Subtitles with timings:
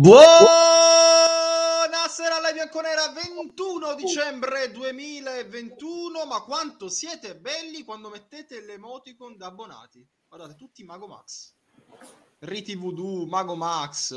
[0.00, 0.38] Buonasera
[2.38, 10.02] alla Bianconera, 21 dicembre 2021, ma quanto siete belli quando mettete l'emoticon da abbonati.
[10.26, 11.52] Guardate, tutti Mago Max.
[12.38, 14.14] Riti Voodoo, Mago Max.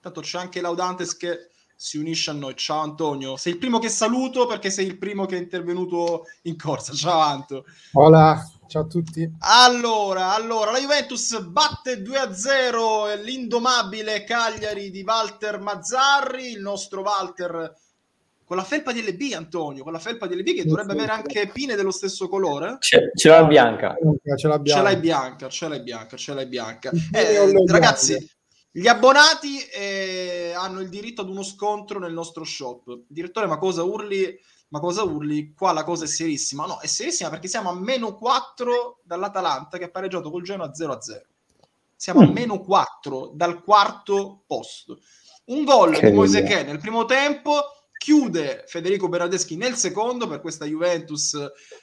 [0.00, 2.56] Tanto c'è anche Laudantes che si unisce a noi.
[2.56, 6.56] Ciao Antonio, sei il primo che saluto perché sei il primo che è intervenuto in
[6.56, 6.94] corsa.
[6.94, 7.64] Ciao Anto.
[7.92, 8.44] Hola.
[8.70, 9.28] Ciao a tutti.
[9.40, 17.74] Allora, allora, la Juventus batte 2-0 l'indomabile Cagliari di Walter Mazzarri, il nostro Walter
[18.44, 21.50] con la felpa di LB, Antonio, con la felpa di LB che dovrebbe avere anche
[21.52, 22.76] pine dello stesso colore.
[22.78, 23.96] Ce, ce l'ha bianca.
[24.36, 24.80] Ce, l'ha bianca.
[24.80, 26.90] ce l'hai bianca, ce l'hai bianca, ce l'hai bianca.
[27.10, 28.30] Eh, ragazzi,
[28.70, 33.00] gli abbonati eh, hanno il diritto ad uno scontro nel nostro shop.
[33.08, 34.38] Direttore, ma cosa urli?
[34.70, 35.52] Ma cosa urli?
[35.52, 36.66] Qua la cosa è serissima.
[36.66, 40.98] No, è serissima perché siamo a meno 4 dall'Atalanta che ha pareggiato col Genoa 0-0.
[41.96, 42.24] Siamo mm.
[42.24, 45.00] a meno 4 dal quarto posto.
[45.46, 47.64] Un gol che di Moise Che nel primo tempo
[47.96, 51.36] chiude Federico Beradeschi nel secondo per questa Juventus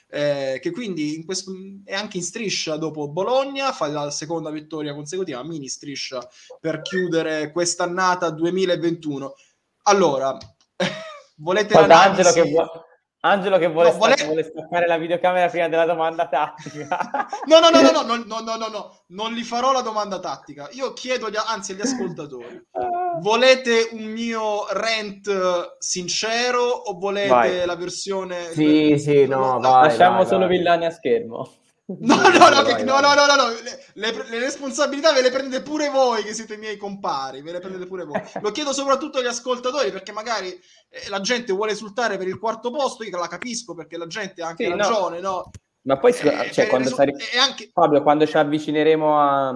[0.08, 1.52] eh, che quindi questo,
[1.84, 6.26] è anche in striscia dopo Bologna, fa la seconda vittoria consecutiva, mini striscia
[6.58, 9.34] per chiudere quest'annata 2021.
[9.82, 10.36] Allora,
[11.40, 12.52] Volete Guarda, Angelo che,
[13.20, 14.14] Angelo che vuole, no, vuole...
[14.24, 17.26] vuole staccare la videocamera prima della domanda tattica.
[17.46, 20.68] no, no, no, no, no, no, no, no, no, non gli farò la domanda tattica.
[20.72, 22.62] Io chiedo, agli, anzi agli ascoltatori,
[23.20, 27.66] volete un mio rent sincero o volete vai.
[27.66, 28.50] la versione...
[28.52, 31.50] Sì, sì, no, vai, Lasciamo vai, solo Villani a schermo.
[31.88, 33.48] No, no, no, vai, no, no, no, no,
[33.94, 37.60] le, le, responsabilità ve le prendete pure voi che siete i miei compari, ve le
[37.60, 38.20] prendete pure voi.
[38.42, 42.70] Lo chiedo soprattutto agli ascoltatori perché magari eh, la gente vuole esultare per il quarto
[42.70, 45.30] posto, io la capisco perché la gente ha anche sì, ragione, no?
[45.30, 45.50] no?
[45.82, 47.14] Ma poi, eh, cioè, quando, sare...
[47.40, 47.70] anche...
[47.72, 49.48] Fabio, quando ci avvicineremo a,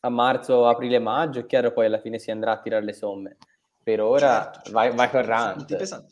[0.00, 3.36] a marzo, aprile, maggio, è chiaro poi alla fine si andrà a tirare le somme.
[3.80, 6.02] Per ora certo, vai, vai con Rant.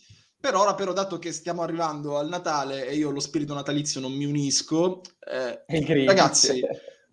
[0.42, 4.12] Per ora, però, dato che stiamo arrivando al Natale e io lo spirito natalizio non
[4.12, 5.62] mi unisco, eh,
[6.04, 6.60] ragazzi,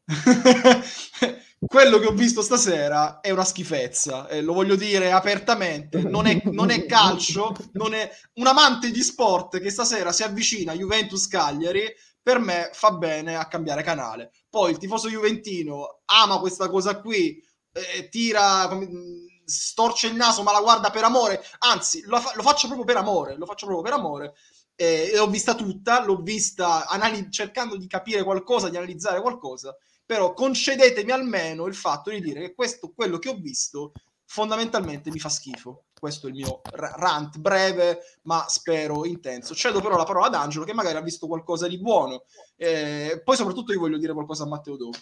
[1.59, 6.41] quello che ho visto stasera è una schifezza, eh, lo voglio dire apertamente, non è,
[6.45, 11.27] non è, calcio, non è un amante di sport che stasera si avvicina a Juventus
[11.27, 11.83] Cagliari,
[12.19, 14.31] per me fa bene a cambiare canale.
[14.49, 17.39] Poi il tifoso juventino ama questa cosa qui,
[17.73, 18.65] eh, tira...
[18.67, 18.87] Come,
[19.49, 22.97] storce il naso ma la guarda per amore, anzi lo, fa- lo faccio proprio per
[22.97, 24.33] amore, lo faccio proprio per amore.
[24.75, 30.33] Eh, l'ho vista tutta, l'ho vista anali- cercando di capire qualcosa, di analizzare qualcosa, però
[30.33, 33.91] concedetemi almeno il fatto di dire che questo, quello che ho visto,
[34.29, 35.85] fondamentalmente mi fa schifo.
[35.99, 39.53] Questo è il mio rant breve, ma spero intenso.
[39.53, 42.23] Cedo però la parola ad Angelo, che magari ha visto qualcosa di buono.
[42.55, 44.97] Eh, poi soprattutto io voglio dire qualcosa a Matteo dopo.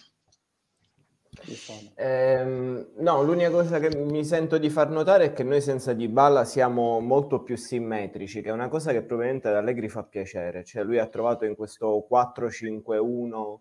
[1.94, 6.44] Ehm, no, l'unica cosa che mi sento di far notare è che noi senza Dybala
[6.44, 10.64] siamo molto più simmetrici, che è una cosa che probabilmente ad Allegri fa piacere.
[10.64, 13.58] Cioè lui ha trovato in questo 4-5-1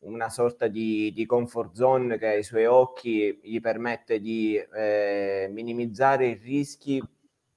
[0.00, 6.26] una sorta di, di comfort zone che ai suoi occhi gli permette di eh, minimizzare
[6.26, 7.00] i rischi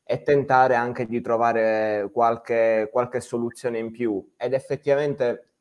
[0.03, 4.33] e tentare anche di trovare qualche, qualche soluzione in più.
[4.37, 5.54] Ed effettivamente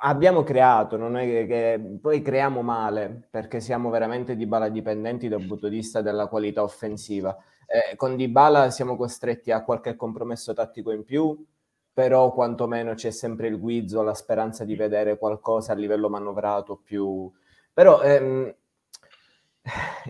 [0.00, 5.46] abbiamo creato, non è che, poi creiamo male perché siamo veramente di bala dipendenti dal
[5.46, 7.36] punto di vista della qualità offensiva.
[7.66, 11.44] Eh, con Dybala siamo costretti a qualche compromesso tattico in più,
[11.92, 17.30] però quantomeno c'è sempre il guizzo, la speranza di vedere qualcosa a livello manovrato più...
[17.72, 18.54] Però ehm,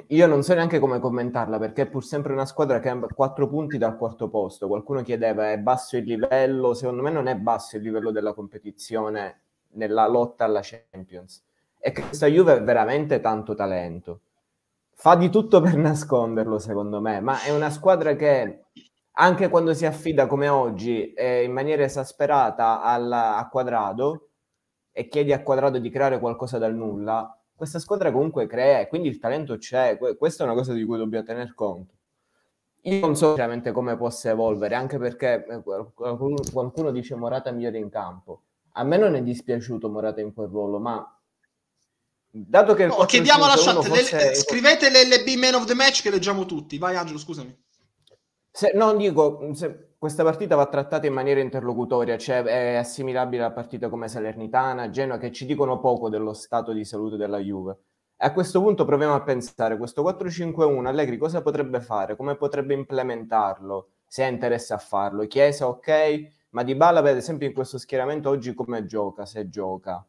[0.09, 3.49] io non so neanche come commentarla perché è pur sempre una squadra che ha quattro
[3.49, 4.67] punti dal quarto posto.
[4.67, 9.44] Qualcuno chiedeva è basso il livello, secondo me non è basso il livello della competizione
[9.75, 11.43] nella lotta alla Champions.
[11.79, 14.21] E questa Juve ha veramente tanto talento.
[14.95, 18.65] Fa di tutto per nasconderlo, secondo me, ma è una squadra che
[19.17, 24.29] anche quando si affida come oggi eh, in maniera esasperata al, a Quadrado
[24.93, 29.09] e chiedi a Quadrado di creare qualcosa dal nulla, questa squadra comunque crea e quindi
[29.09, 29.99] il talento c'è.
[30.17, 31.94] questa è una cosa di cui dobbiamo tener conto.
[32.82, 37.88] Io non so veramente come possa evolvere, anche perché eh, qualcuno dice Morata migliore in
[37.88, 38.43] campo
[38.76, 41.21] a me non è dispiaciuto Morata in quel ruolo, ma
[42.31, 42.87] dato che...
[42.87, 44.17] No, chiediamo alla chat, fosse...
[44.17, 46.79] le, scrivete l'LB Man of the Match che leggiamo tutti.
[46.79, 47.56] Vai Angelo, scusami.
[48.50, 53.53] Se, non dico, se questa partita va trattata in maniera interlocutoria, cioè è assimilabile alla
[53.53, 57.79] partita come Salernitana, Genoa, che ci dicono poco dello stato di salute della Juve.
[58.17, 62.17] E a questo punto proviamo a pensare, questo 4-5-1, Allegri cosa potrebbe fare?
[62.17, 63.88] Come potrebbe implementarlo?
[64.06, 65.27] Se ha interesse a farlo.
[65.27, 70.06] Chiesa, ok, ma Di Balla, per esempio, in questo schieramento oggi come gioca, se gioca.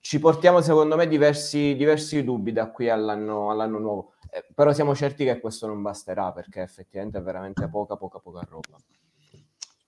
[0.00, 4.14] Ci portiamo, secondo me, diversi, diversi dubbi da qui all'anno, all'anno nuovo.
[4.30, 8.44] Eh, però siamo certi che questo non basterà perché effettivamente è veramente poca, poca, poca
[8.48, 8.76] roba.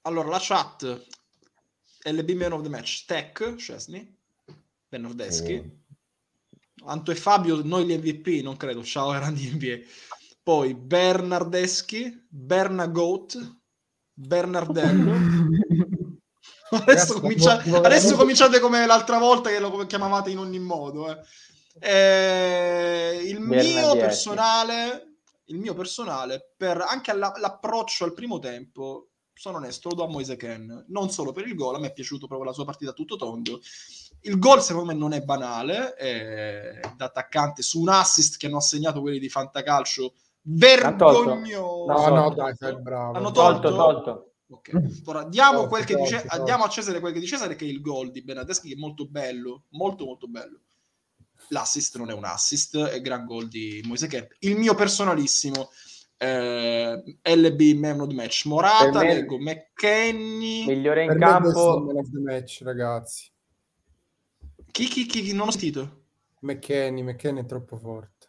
[0.03, 1.07] Allora, la chat
[2.05, 4.17] LB Man of the Match, Tech, Chesney,
[4.89, 5.53] Bernardeschi.
[5.53, 5.71] Eh.
[6.85, 8.85] Anto e Fabio, noi gli MVP, non credo.
[8.85, 9.79] Ciao, grandi NBA.
[10.45, 13.65] Poi Bernardeschi, Bernagoat,
[14.19, 15.13] Bernardello.
[16.71, 17.63] adesso, comincia...
[17.83, 21.11] adesso cominciate come l'altra volta che lo chiamavate in ogni modo.
[21.11, 21.19] Eh.
[21.79, 29.59] Eh, il mio personale, il mio personale, per anche alla, l'approccio al primo tempo, sono
[29.59, 30.87] onesto, lo do a Moise Ken.
[30.89, 33.61] Non solo per il gol, a me è piaciuto proprio la sua partita tutto tondo.
[34.23, 38.57] Il gol secondo me non è banale, è da attaccante su un assist che hanno
[38.57, 40.15] assegnato quelli di Fantacalcio
[40.46, 41.84] vergognoso.
[41.87, 43.16] No, no, dai, sei bravo.
[43.16, 44.02] Hanno tolto, tolto.
[44.02, 44.31] tolto.
[44.48, 45.02] Okay.
[45.06, 46.44] Ora, diamo, tolto, quel che tolto, dice, tolto.
[46.44, 48.78] diamo a Cesare quel che di Cesare, che è il gol di Benadeschi, che è
[48.78, 50.60] molto bello, molto molto bello.
[51.48, 54.34] L'assist non è un assist, è gran gol di Moise Kemp.
[54.40, 55.70] Il mio personalissimo,
[56.16, 59.14] eh, LB Man of the Match, Morata, me...
[59.14, 60.66] leggo McKenny.
[60.66, 61.81] Migliore in per campo.
[61.84, 63.31] Man of the Match, ragazzi.
[64.70, 66.04] Chi, chi, chi, non ho sentito?
[66.40, 68.25] McKenny, McKenny è troppo forte.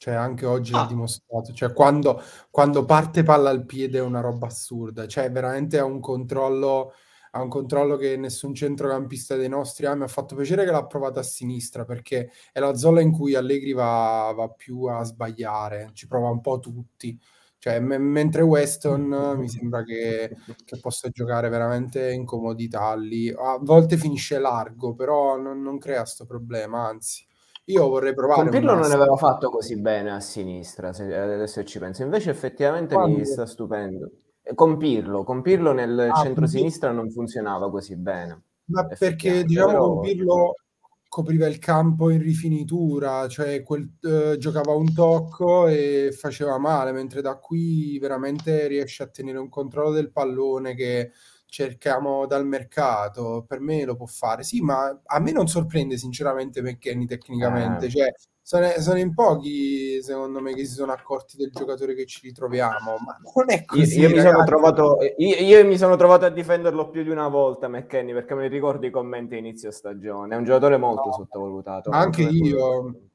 [0.00, 0.78] Cioè, anche oggi ah.
[0.78, 1.52] l'ha dimostrato.
[1.52, 5.06] Cioè, quando, quando, parte palla al piede è una roba assurda.
[5.06, 6.94] Cioè, veramente ha un controllo,
[7.32, 9.94] ha un controllo che nessun centrocampista dei nostri ha.
[9.94, 13.34] Mi ha fatto piacere che l'ha provato a sinistra, perché è la zona in cui
[13.34, 15.90] Allegri va, va più a sbagliare.
[15.92, 17.20] Ci prova un po' tutti.
[17.58, 23.28] Cioè, m- mentre Weston mi sembra che, che, possa giocare veramente in comodità lì.
[23.28, 27.28] A volte finisce largo, però non, non crea questo problema, anzi.
[27.72, 28.42] Io vorrei provare.
[28.42, 32.02] Con Pirlo non aveva fatto così bene a sinistra, se, adesso ci penso.
[32.02, 33.18] Invece effettivamente Quando...
[33.18, 34.10] mi sta stupendo.
[34.54, 38.42] Con Pirlo, con Pirlo nel ah, centro-sinistra non funzionava così bene.
[38.66, 39.88] Ma perché diciamo però...
[39.88, 40.54] con Pirlo
[41.10, 47.20] copriva il campo in rifinitura, cioè quel, eh, giocava un tocco e faceva male, mentre
[47.20, 51.10] da qui veramente riesce a tenere un controllo del pallone che
[51.50, 54.42] cerchiamo dal mercato, per me lo può fare.
[54.42, 57.90] Sì, ma a me non sorprende sinceramente McKenny tecnicamente, eh.
[57.90, 62.20] cioè sono, sono, in pochi secondo me che si sono accorti del giocatore che ci
[62.22, 64.00] ritroviamo, ma non è così.
[64.00, 67.28] Io, io, mi, sono trovato, io, io mi, sono trovato, a difenderlo più di una
[67.28, 71.12] volta McKenny perché me ne ricordo i commenti inizio stagione, è un giocatore molto no.
[71.12, 71.90] sottovalutato.
[71.90, 73.08] Anche io...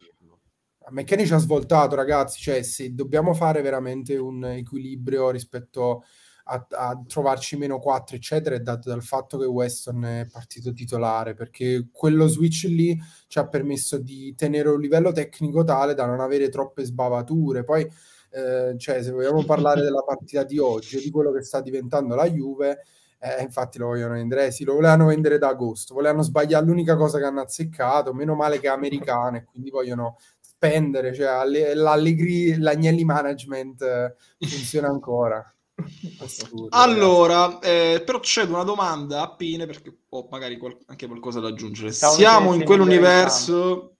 [0.88, 6.06] McKenny ci ha svoltato ragazzi, cioè se dobbiamo fare veramente un equilibrio rispetto a,
[6.48, 11.88] a, trovarci meno 4, eccetera, è dato dal fatto che Weston è partito titolare, perché
[11.92, 12.98] quello switch lì
[13.28, 17.64] ci ha permesso di tenere un livello tecnico tale da non avere troppe sbavature.
[17.64, 17.88] Poi,
[18.32, 22.14] eh, cioè, se vogliamo parlare della partita di oggi e di quello che sta diventando
[22.14, 22.84] la Juve,
[23.20, 27.18] eh, infatti lo vogliono vendere, sì, lo volevano vendere da agosto, volevano sbagliare l'unica cosa
[27.18, 31.44] che hanno azzeccato, meno male che è americana e quindi vogliono spendere, cioè
[31.74, 34.16] l'Allegri, l'Agnelli Management eh,
[34.48, 35.55] funziona ancora.
[36.70, 41.50] allora, eh, però c'è una domanda a Pine perché ho magari qual- anche qualcosa da
[41.50, 41.92] aggiungere.
[41.92, 43.92] Siamo in quell'universo.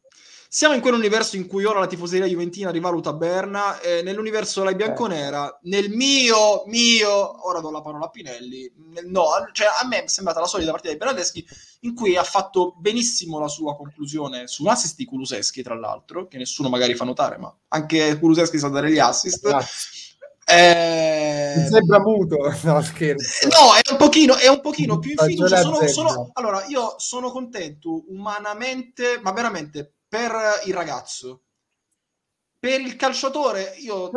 [0.48, 5.60] Siamo in quell'universo in cui ora la tifoseria juventina rivaluta Berna, eh, nell'universo della bianconera,
[5.64, 10.08] nel mio, mio, ora do la parola a Pinelli, nel, no, cioè a me è
[10.08, 11.46] sembrata la solita partita di Bernadeschi
[11.82, 16.26] in cui ha fatto benissimo la sua conclusione su un assist di Kuluseschi, tra l'altro,
[16.28, 19.46] che nessuno magari fa notare, ma anche Kuluseschi sa dare gli assist.
[19.46, 20.05] Grazie
[20.48, 21.68] eh...
[21.70, 23.48] Sembra muto, no, scherzo.
[23.48, 25.58] No, è un pochino, è un pochino più in fiducia.
[25.58, 30.32] Sono, sono, allora, io sono contento umanamente, ma veramente per
[30.66, 31.42] il ragazzo.
[32.60, 34.10] Per il calciatore, io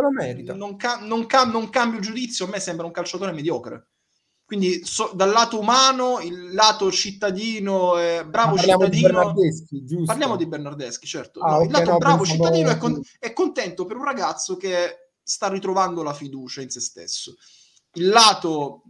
[0.54, 2.44] non, ca- non, ca- non, cambio giudizio.
[2.44, 3.88] A me sembra un calciatore mediocre.
[4.44, 9.34] Quindi, so, dal lato umano, il lato cittadino, eh, bravo parliamo cittadino.
[9.68, 11.40] Di parliamo di Bernardeschi, certo.
[11.40, 14.56] Ah, no, okay, il lato no, bravo cittadino è, con- è contento per un ragazzo
[14.56, 17.34] che sta ritrovando la fiducia in se stesso.
[17.92, 18.84] Il lato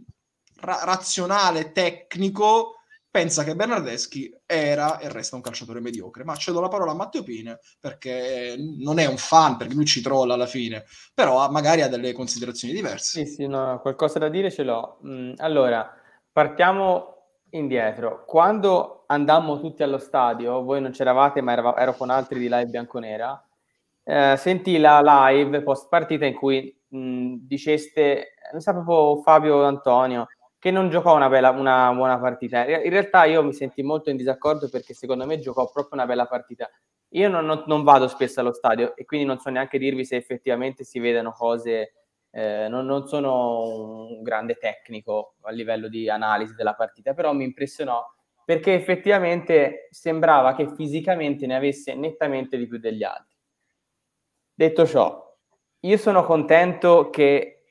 [0.61, 2.75] ra- razionale, tecnico,
[3.11, 6.23] pensa che Bernardeschi era e resta un calciatore mediocre.
[6.23, 10.01] Ma cedo la parola a Matteo Pine perché non è un fan, perché lui ci
[10.01, 13.25] trolla alla fine, però magari ha delle considerazioni diverse.
[13.25, 14.99] Sì, sì, no, qualcosa da dire ce l'ho.
[15.05, 15.93] Mm, allora,
[16.31, 17.15] partiamo
[17.51, 18.23] indietro.
[18.25, 22.67] Quando andammo tutti allo stadio, voi non c'eravate, ma ero, ero con altri di Live
[22.67, 23.43] Bianconera,
[24.09, 30.25] eh, sentì la live post partita in cui mh, diceste, mi sa proprio Fabio Antonio,
[30.57, 32.65] che non giocò una, bella, una buona partita.
[32.65, 36.25] In realtà io mi senti molto in disaccordo perché secondo me giocò proprio una bella
[36.25, 36.67] partita.
[37.09, 40.15] Io non, non, non vado spesso allo stadio e quindi non so neanche dirvi se
[40.15, 41.93] effettivamente si vedano cose.
[42.31, 43.61] Eh, non, non, sono
[44.07, 48.03] un grande tecnico a livello di analisi della partita, però mi impressionò
[48.43, 53.37] perché effettivamente sembrava che fisicamente ne avesse nettamente di più degli altri.
[54.59, 55.37] Detto ciò,
[55.79, 57.63] io sono contento che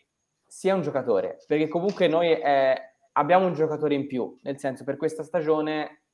[0.47, 4.97] sia un giocatore, perché comunque noi eh, abbiamo un giocatore in più, nel senso per
[4.97, 6.05] questa stagione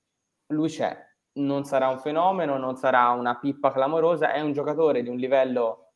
[0.49, 0.93] lui c'è,
[1.35, 5.93] non sarà un fenomeno, non sarà una pippa clamorosa, è un giocatore di un livello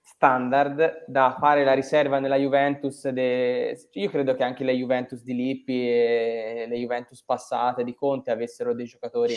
[0.00, 3.08] standard da fare la riserva nella Juventus.
[3.08, 3.76] De...
[3.94, 8.74] Io credo che anche le Juventus di Lippi e le Juventus passate di Conte avessero
[8.74, 9.34] dei giocatori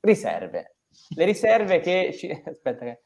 [0.00, 0.74] riserve.
[1.16, 2.12] Le riserve che...
[2.12, 2.28] Ci...
[2.44, 3.03] Aspetta che...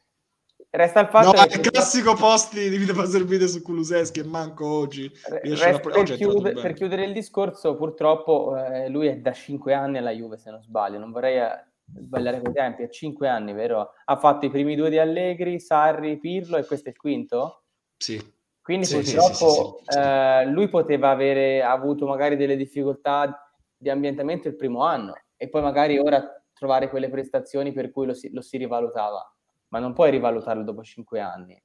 [0.71, 1.61] Resta il fatto no, che...
[1.61, 5.11] il classico posti di video servite su Kuluseschi e manco oggi.
[5.25, 10.11] Resta, per, chiude, per, chiudere il discorso, purtroppo eh, lui è da 5 anni alla
[10.11, 10.99] Juve, se non sbaglio.
[10.99, 11.65] Non vorrei eh,
[11.99, 13.93] sbagliare quei tempi, a 5 anni, vero?
[14.05, 17.63] Ha fatto i primi due di Allegri, Sarri, Pirlo e questo è il quinto?
[17.97, 18.37] Sì.
[18.61, 24.49] Quindi sì, purtroppo sì, sì, eh, lui poteva avere avuto magari delle difficoltà di ambientamento
[24.49, 26.23] il primo anno e poi magari ora
[26.53, 29.33] trovare quelle prestazioni per cui lo si, lo si rivalutava
[29.69, 31.61] ma non puoi rivalutarlo dopo cinque anni.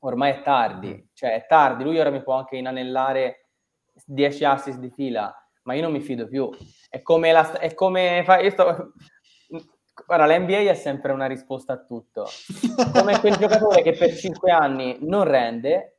[0.00, 1.06] Ormai è tardi, mm.
[1.12, 1.84] cioè è tardi.
[1.84, 3.48] Lui ora mi può anche inanellare
[4.04, 6.48] 10 assist di fila, ma io non mi fido più.
[6.88, 8.92] È come la, è come io sto,
[10.06, 12.26] Guarda, l'NBA è sempre una risposta a tutto.
[12.92, 15.97] Come quel giocatore che per cinque anni non rende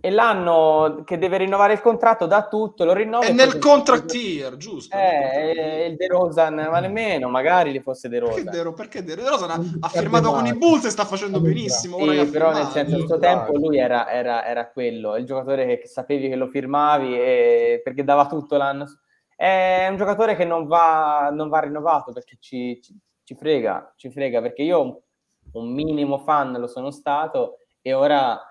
[0.00, 3.26] e l'anno che deve rinnovare il contratto da tutto, lo rinnova.
[3.26, 4.96] È nel contract year, giusto?
[4.96, 8.44] Eh, il De Rosan, ma nemmeno, magari li fosse De Rosan.
[8.44, 11.98] Perché De, perché De Rosan ha, ha firmato con i Bulls e sta facendo benissimo.
[11.98, 15.88] Sì, però nel senso, al suo tempo lui era, era, era, quello, il giocatore che
[15.88, 18.86] sapevi che lo firmavi e, perché dava tutto l'anno.
[19.34, 24.10] È un giocatore che non va, non va rinnovato perché ci, ci, ci frega, ci
[24.10, 25.02] frega, perché io
[25.52, 28.47] un minimo fan lo sono stato e ora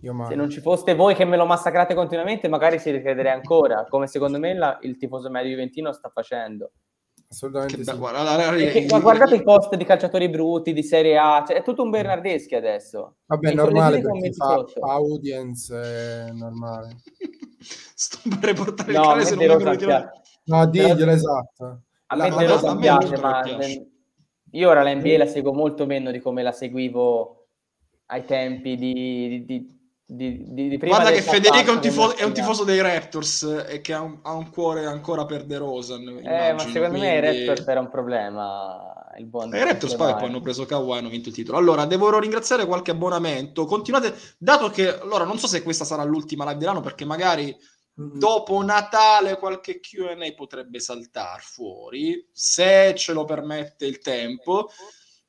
[0.00, 4.06] se non ci foste voi che me lo massacrate continuamente, magari si ricrederei ancora, come
[4.06, 6.72] secondo me la, il tifoso medio juventino sta facendo.
[7.28, 7.96] Assolutamente sì.
[7.96, 11.82] guarda, Perché, ma guardate i post di calciatori brutti di Serie A, cioè, è tutto
[11.82, 13.18] un Bernardeschi adesso.
[13.26, 16.96] Vabbè, è normale perché fa, fa audience, è normale.
[17.60, 20.10] Sto per portare no, il cane se non mi dire...
[20.44, 21.82] No, diglielo esatto.
[22.06, 23.42] A me De Rosa piace, ma
[24.52, 27.46] io ora la NBA la seguo molto meno di come la seguivo
[28.06, 29.79] ai tempi di, di di,
[30.12, 33.92] di, di Guarda che Federico è un, tifoso, è un, tifoso, dei Raptors e che
[33.92, 35.94] ha un, ha un cuore ancora per De Rosa.
[35.94, 37.00] Eh, ma secondo quindi...
[37.00, 38.92] me i Raptors era un problema.
[39.18, 41.58] Il buon I Raptors poi, poi hanno preso Kawhi e hanno vinto il titolo.
[41.58, 43.66] Allora, devo ringraziare qualche abbonamento.
[43.66, 48.18] Continuate, dato che allora non so se questa sarà l'ultima live dell'anno, perché magari mm-hmm.
[48.18, 54.70] dopo Natale qualche QA potrebbe saltare fuori, se ce lo permette il tempo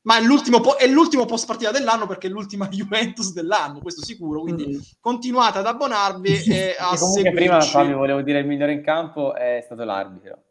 [0.04, 4.04] ma è l'ultimo, po- è l'ultimo post partita dell'anno perché è l'ultima Juventus dell'anno, questo
[4.04, 4.42] sicuro.
[4.42, 4.80] Quindi mm.
[5.00, 7.36] continuate ad abbonarvi e a Comunque seguirci.
[7.36, 10.44] prima Fabio volevo dire il migliore in campo è stato l'arbitro.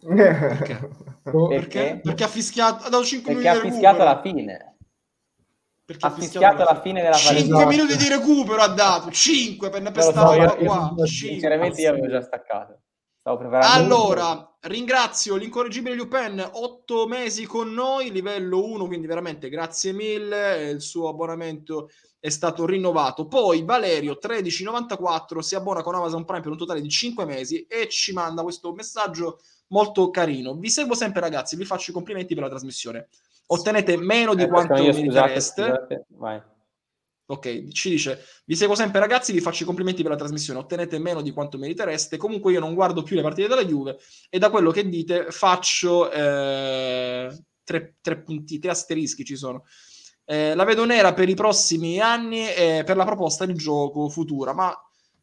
[0.00, 0.88] Perché?
[1.48, 2.00] perché?
[2.02, 4.76] Perché ha fischiato, ha dato 5 perché minuti ha fischiato la fine.
[5.84, 7.40] Perché ha fischiato la fine della partita.
[7.40, 10.94] 5 minuti di recupero ha dato, 5 per ne pestare so, qua.
[11.04, 12.80] Sinceramente io avevo già staccato.
[13.28, 13.94] Stavo preparando.
[13.94, 20.80] Allora, ringrazio l'incorreggibile Lupin, 8 mesi con noi, livello 1, quindi veramente grazie mille, il
[20.80, 23.26] suo abbonamento è stato rinnovato.
[23.26, 27.88] Poi Valerio 1394 si abbona con Amazon Prime per un totale di 5 mesi e
[27.88, 30.54] ci manda questo messaggio molto carino.
[30.54, 33.08] Vi seguo sempre ragazzi, vi faccio i complimenti per la trasmissione.
[33.48, 35.62] Ottenete meno di eh, quanto meritereste.
[35.62, 36.06] Scusate, scusate.
[36.16, 36.42] Vai.
[37.30, 40.98] Ok, ci dice, vi seguo sempre ragazzi, vi faccio i complimenti per la trasmissione, ottenete
[40.98, 43.98] meno di quanto meritereste, comunque io non guardo più le partite della Juve
[44.30, 49.64] e da quello che dite faccio eh, tre, tre punti, tre asterischi ci sono.
[50.24, 54.54] Eh, la vedo nera per i prossimi anni e per la proposta di gioco futura,
[54.54, 54.74] ma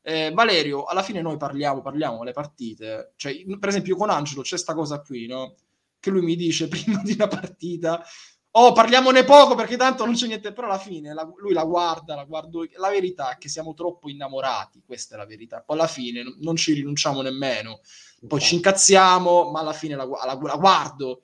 [0.04, 4.60] eh, Valerio, alla fine noi parliamo, parliamo le partite, cioè, per esempio con Angelo c'è
[4.60, 5.56] sta cosa qui, no?
[6.00, 8.04] Che lui mi dice prima di una partita
[8.58, 12.16] oh, parliamone poco perché tanto non c'è niente, però alla fine la, lui la guarda,
[12.16, 15.88] la guardo, la verità è che siamo troppo innamorati, questa è la verità, poi alla
[15.88, 17.82] fine non ci rinunciamo nemmeno,
[18.28, 21.24] poi ci incazziamo, ma alla fine la, la, la guardo,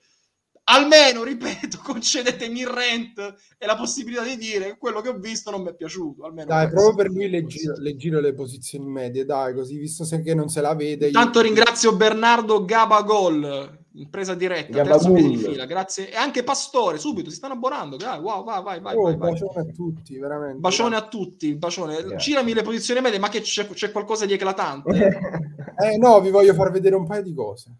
[0.65, 5.51] almeno, ripeto, concedetemi il rent e la possibilità di dire che quello che ho visto
[5.51, 6.25] non mi è piaciuto.
[6.25, 10.03] Almeno dai, proprio per lui le giro, le giro, le posizioni medie, dai, così visto
[10.03, 11.11] se che non se la vede.
[11.11, 11.45] Tanto io...
[11.45, 16.11] ringrazio Bernardo Gabagol in presa diretta, terzo mese di fila, grazie.
[16.11, 17.97] E anche Pastore, subito, si stanno abbonando.
[17.97, 20.59] Dai, wow, vai, vai, vai, oh, vai, Bacione a tutti, veramente.
[20.59, 21.95] Bacione a tutti, bacione.
[21.95, 22.15] Yeah.
[22.15, 24.91] Girami le posizioni medie, ma che c'è, c'è qualcosa di eclatante?
[25.83, 27.75] eh no, vi voglio far vedere un paio di cose.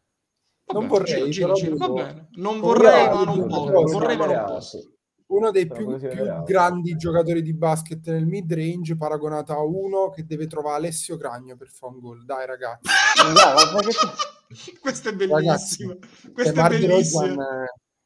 [0.73, 2.27] non vorrei, gira, gira, va bene.
[2.31, 3.97] Non vorrei, ma non posso.
[3.97, 4.91] Vorrei, ma non posso
[5.31, 10.25] uno dei più, più grandi giocatori di basket nel mid range paragonato a uno che
[10.25, 12.25] deve trovare Alessio Gragno per fare un gol.
[12.25, 12.89] Dai, ragazzi.
[14.81, 15.97] Questo è bellissimo.
[16.33, 17.43] Questo è bellissimo.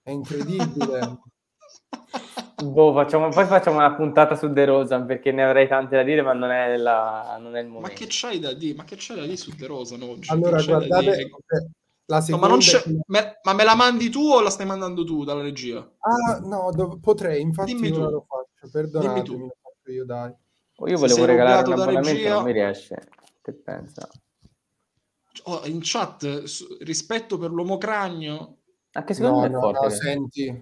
[0.02, 1.20] È incredibile.
[2.64, 6.22] boh, facciamo, poi facciamo una puntata su De Rosa perché ne avrei tante da dire,
[6.22, 7.90] ma non è, la, non è il momento.
[7.90, 8.76] Ma che c'hai da dire?
[8.76, 10.32] Ma che c'hai da dire su De Rosa oggi?
[10.32, 11.30] Allora, guardate,
[12.22, 12.48] seconda...
[12.48, 15.80] No, ma, me, ma, me, la mandi tu o la stai mandando tu dalla regia?
[16.00, 18.00] Ah, no, dov- potrei, infatti Dimmi tu.
[18.00, 20.34] lo faccio, perdonatemi, lo faccio io, dai.
[20.78, 22.34] Oh, io volevo regalare un abbonamento, regia...
[22.34, 23.08] non mi riesce.
[23.42, 24.10] Che pensa?
[25.44, 26.44] Oh, in chat,
[26.82, 28.58] rispetto per l'uomo cragno...
[28.94, 29.86] Anche secondo no, me è no, forte.
[29.86, 30.62] No, senti...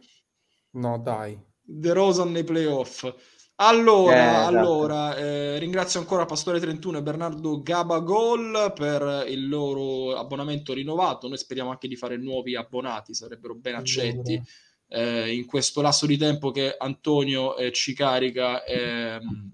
[0.72, 1.40] No, dai.
[1.62, 3.14] De Rosa nei playoff.
[3.56, 4.48] Allora, eh, esatto.
[4.48, 11.28] allora eh, ringrazio ancora Pastore 31 e Bernardo Gabagol per il loro abbonamento rinnovato.
[11.28, 14.42] Noi speriamo anche di fare nuovi abbonati, sarebbero ben accetti
[14.88, 19.50] eh, in questo lasso di tempo che Antonio eh, ci carica ehm,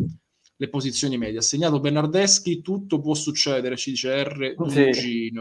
[0.55, 1.39] le posizioni medie.
[1.39, 4.55] Assegnato Bernardeschi, tutto può succedere, ci dice R.
[4.67, 5.31] Sì.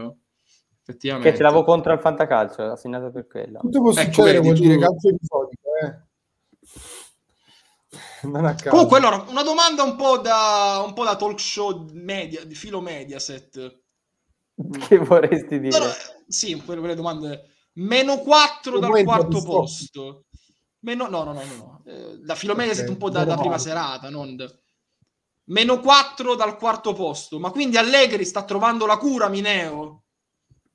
[0.89, 1.29] Effettivamente.
[1.29, 3.59] Che ce l'avevo contro il fantacalcio, assegnato per quello.
[3.59, 4.61] Tutto può ecco, succedere, vuol tu...
[4.61, 5.58] dire calcio episodico,
[8.65, 8.69] eh.
[8.69, 12.81] Comunque, allora, una domanda un po' da, un po da talk show media, di filo
[12.81, 13.81] Mediaset.
[14.87, 15.77] Che vorresti dire?
[15.77, 15.95] Allora,
[16.27, 17.55] sì, quelle, domande.
[17.73, 20.25] Meno 4 un dal quarto posto.
[20.79, 21.81] Meno, no, no, no, no.
[21.85, 22.93] Eh, da filo Mediaset okay.
[22.93, 24.35] un po' da, da prima serata, non.
[25.45, 27.39] Meno 4 dal quarto posto.
[27.39, 30.03] Ma quindi Allegri sta trovando la cura, Mineo?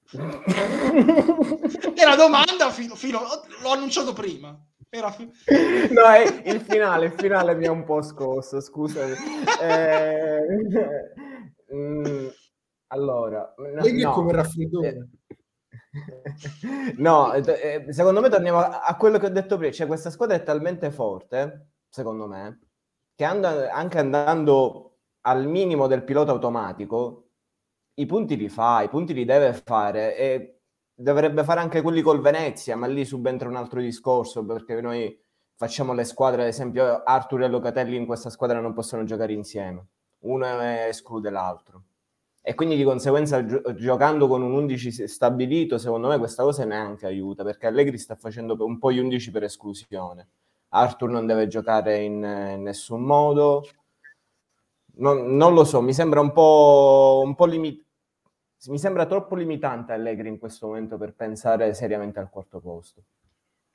[0.14, 3.20] È la domanda, filo, filo,
[3.60, 4.56] l'ho annunciato prima.
[4.94, 5.12] Era...
[5.90, 9.12] No, è il finale, il finale mi ha un po' scosso, scusami.
[9.60, 10.40] Eh,
[11.74, 12.26] mm,
[12.88, 14.10] allora, no, no.
[14.12, 15.08] come raffreddore.
[16.96, 20.42] No, eh, secondo me torniamo a quello che ho detto prima, cioè questa squadra è
[20.42, 22.60] talmente forte, secondo me,
[23.14, 27.30] che and- anche andando al minimo del pilota automatico,
[27.94, 30.53] i punti li fa, i punti li deve fare e
[30.94, 35.18] dovrebbe fare anche quelli col Venezia, ma lì subentra un altro discorso perché noi
[35.56, 39.86] facciamo le squadre, ad esempio Arthur e Locatelli in questa squadra non possono giocare insieme,
[40.20, 41.82] uno esclude l'altro.
[42.46, 47.06] E quindi di conseguenza gi- giocando con un 11 stabilito, secondo me questa cosa neanche
[47.06, 50.28] aiuta, perché Allegri sta facendo un po' gli 11 per esclusione.
[50.68, 53.62] Arthur non deve giocare in, in nessun modo.
[54.96, 57.83] Non, non, lo so, mi sembra un po', un po' limitato
[58.70, 63.02] mi sembra troppo limitante Allegri in questo momento per pensare seriamente al quarto posto.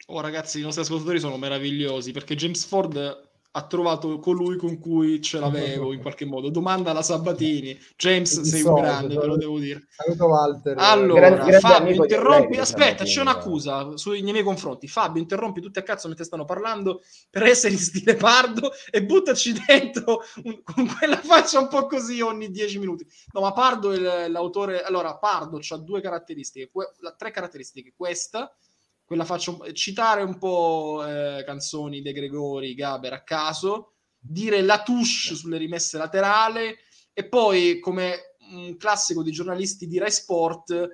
[0.08, 5.22] Oh ragazzi, i nostri ascoltatori sono meravigliosi perché James Ford ha trovato colui con cui
[5.22, 6.50] ce l'avevo in qualche modo.
[6.50, 7.78] Domanda alla Sabatini.
[7.98, 9.88] James, sei un grande, te lo devo dire.
[9.90, 10.76] Saluto Walter.
[10.78, 12.58] Allora, grande, Fabio, interrompi.
[12.58, 14.88] Aspetta, c'è un'accusa sui miei confronti.
[14.88, 19.56] Fabio, interrompi tutti a cazzo mentre stanno parlando per essere in stile pardo e buttaci
[19.66, 23.06] dentro un, con quella faccia un po' così ogni dieci minuti.
[23.34, 24.84] No, ma Pardo è l'autore.
[24.84, 26.70] Allora, Pardo ha due caratteristiche,
[27.18, 27.94] tre caratteristiche.
[27.96, 28.54] Questa
[29.10, 35.34] quella faccio citare un po' eh, canzoni De Gregori, Gaber a caso, dire la touche
[35.34, 36.72] sulle rimesse laterali
[37.12, 40.90] e poi come un classico di giornalisti di Rai Sport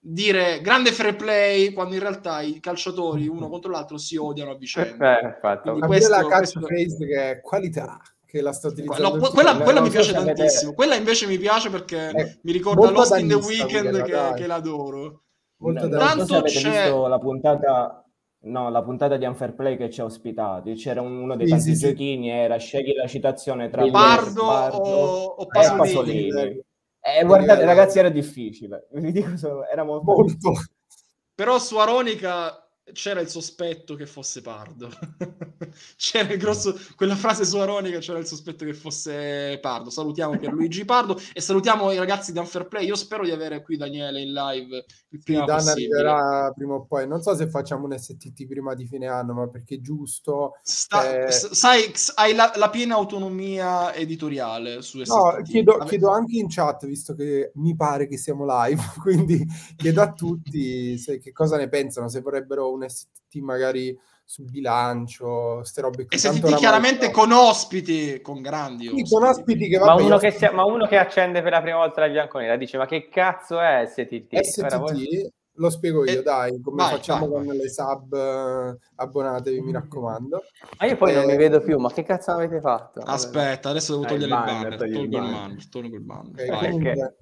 [0.00, 4.56] dire grande fair play quando in realtà i calciatori uno contro l'altro si odiano a
[4.56, 5.20] vicenda.
[5.20, 5.38] Eh,
[5.86, 7.04] questo, la catchphrase questo...
[7.04, 9.16] che è qualità che la sto utilizzando.
[9.16, 10.72] No, quella, quella mi piace tantissimo.
[10.72, 15.22] Quella invece mi piace perché eh, mi ricorda Lost in the Weekend che, che l'adoro.
[15.60, 16.70] Molto da Tanto so avete c'è...
[16.70, 18.04] visto la puntata,
[18.44, 20.74] no, la puntata di Unfair Play che ci ha ospitati.
[20.74, 22.34] C'era uno dei sì, tanti sì, giochini, sì.
[22.34, 26.28] era scegli la citazione tra Pardo, Pardo o, o Pasolini.
[26.28, 26.64] Pasolini.
[27.02, 28.88] Eh, guardate, ragazzi, era difficile.
[28.92, 30.04] Vi dico solo, era molto.
[30.10, 30.52] molto.
[31.34, 34.90] Però su Aronica c'era il sospetto che fosse Pardo.
[35.96, 39.90] c'era il grosso, quella frase su Aronica, c'era il sospetto che fosse Pardo.
[39.90, 42.86] Salutiamo Pierluigi Pardo e salutiamo i ragazzi di Unfair Play.
[42.86, 46.84] Io spero di avere qui Daniele in live il prima sì, Dan arriverà prima o
[46.84, 47.06] poi.
[47.06, 50.58] Non so se facciamo un STT prima di fine anno, ma perché è giusto.
[50.62, 51.30] Sta, eh...
[51.30, 55.08] Sai, hai la, la, piena autonomia editoriale su STT.
[55.08, 59.44] No, chiedo, chiedo, anche in chat, visto che mi pare che siamo live, quindi
[59.76, 63.96] chiedo a tutti se, che cosa ne pensano, se vorrebbero un un STT magari
[64.30, 66.16] sul bilancio, queste robe qui.
[66.16, 67.12] STT chiaramente no.
[67.12, 69.10] con ospiti, con grandi ospiti.
[69.10, 71.78] Con ospiti che, vabbè, ma, uno che si, ma, uno che accende per la prima
[71.78, 74.38] volta la bianconera dice ma che cazzo è STT?
[74.40, 75.32] STT voi...
[75.54, 77.56] lo spiego io, eh, dai, come vai, facciamo vai, con vai.
[77.56, 80.44] le sub uh, abbonatevi, mi raccomando.
[80.78, 81.14] Ma io poi eh...
[81.16, 83.00] non mi vedo più, ma che cazzo avete fatto?
[83.00, 86.50] Aspetta, adesso devo togliere il banner, tolgo il banner, tolgo il banner.
[86.52, 87.14] Okay,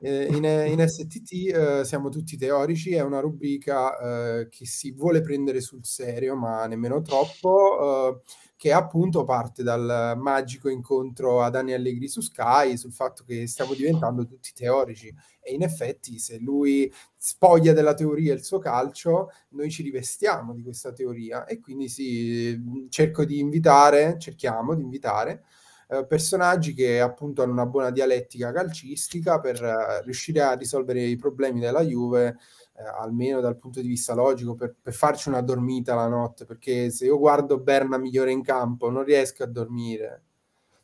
[0.00, 3.98] Eh, in, in, STT eh, siamo tutti teorici, è una rubrica
[4.38, 8.20] eh, che si vuole prendere sul serio, ma nemmeno troppo, eh,
[8.56, 13.74] che appunto parte dal magico incontro a Dani Allegri su Sky, sul fatto che stiamo
[13.74, 15.12] diventando tutti teorici.
[15.40, 20.62] E in effetti, se lui spoglia della teoria il suo calcio, noi ci rivestiamo di
[20.62, 21.44] questa teoria.
[21.44, 25.42] E quindi sì, cerco di invitare, cerchiamo di invitare
[25.90, 31.16] eh, personaggi che appunto hanno una buona dialettica calcistica per eh, riuscire a risolvere i
[31.16, 32.36] problemi della Juve,
[32.76, 36.90] eh, almeno dal punto di vista logico, per, per, farci una dormita la notte, perché
[36.90, 40.22] se io guardo Berna migliore in campo non riesco a dormire.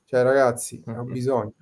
[0.07, 0.99] Cioè ragazzi, mm-hmm.
[0.99, 1.55] ho bisogno.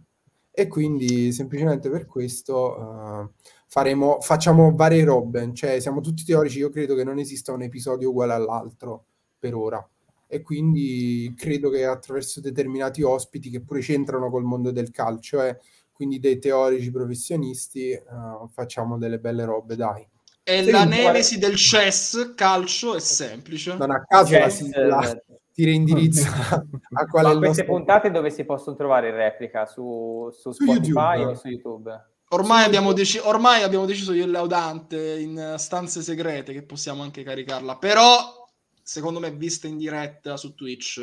[0.53, 3.31] E quindi semplicemente per questo uh,
[3.67, 8.11] faremo, facciamo varie robe, cioè siamo tutti teorici, io credo che non esista un episodio
[8.11, 9.07] uguale all'altro
[9.39, 9.92] per ora
[10.33, 15.59] e quindi credo che attraverso determinati ospiti che pure c'entrano col mondo del calcio eh,
[15.93, 20.09] quindi dei teorici professionisti uh, facciamo delle belle robe, dai.
[20.43, 23.77] E la nemesi del chess calcio è semplice.
[23.77, 26.31] Non a caso la sigla ti reindirizza
[26.95, 27.65] a quale Ma queste nostro...
[27.67, 29.67] puntate dove si possono trovare in replica?
[29.67, 31.31] Su, su, su Spotify YouTube.
[31.31, 32.07] o su YouTube?
[32.31, 37.23] Ormai abbiamo, deci- ormai abbiamo deciso io e Laudante in stanze segrete che possiamo anche
[37.23, 38.42] caricarla, però
[38.83, 41.01] secondo me vista in diretta su Twitch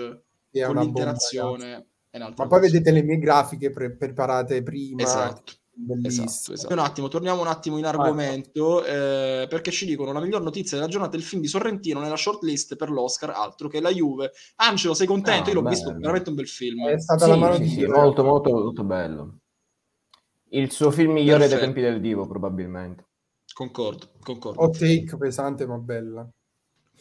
[0.51, 5.53] è con l'interazione bomba, ma poi vedete le mie grafiche pre- preparate prima esatto
[6.03, 6.73] Esatto, esatto.
[6.73, 10.89] Un attimo, torniamo un attimo in argomento eh, perché ci dicono la miglior notizia della
[10.89, 14.31] giornata è il film di Sorrentino nella shortlist per l'Oscar, altro che la Juve.
[14.57, 15.49] Angelo, sei contento?
[15.49, 15.75] Ah, Io l'ho bello.
[15.75, 16.85] visto, veramente un bel film.
[16.85, 19.37] È stata sì, la mano sì, di sì, molto, molto, molto bello.
[20.49, 21.59] Il suo film migliore Perfetto.
[21.59, 23.07] dei tempi del Divo, probabilmente.
[23.53, 24.61] Concordo, concordo.
[24.61, 26.29] Hot take pesante ma bella.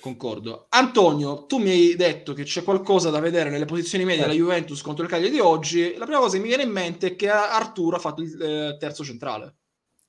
[0.01, 0.67] Concordo.
[0.71, 4.81] Antonio, tu mi hai detto che c'è qualcosa da vedere nelle posizioni medie della Juventus
[4.81, 5.95] contro il Cagliari di oggi.
[5.97, 8.77] La prima cosa che mi viene in mente è che Arturo ha fatto il eh,
[8.79, 9.57] terzo centrale.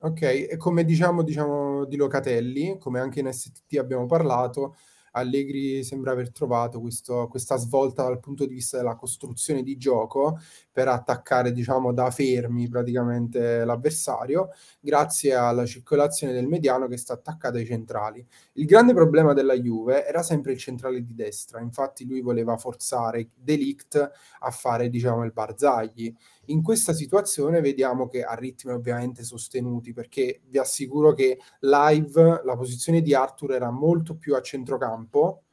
[0.02, 4.76] Ok, e come diciamo, diciamo di Locatelli, come anche in STT abbiamo parlato,
[5.12, 10.38] Allegri sembra aver trovato questo, questa svolta dal punto di vista della costruzione di gioco
[10.80, 17.58] per attaccare diciamo da fermi praticamente l'avversario grazie alla circolazione del mediano che sta attaccato
[17.58, 18.26] ai centrali.
[18.54, 23.32] Il grande problema della Juve era sempre il centrale di destra, infatti lui voleva forzare
[23.36, 26.16] Delict a fare diciamo il Barzagli
[26.46, 32.56] in questa situazione vediamo che a ritmi ovviamente sostenuti, perché vi assicuro che live la
[32.56, 35.44] posizione di Arthur era molto più a centrocampo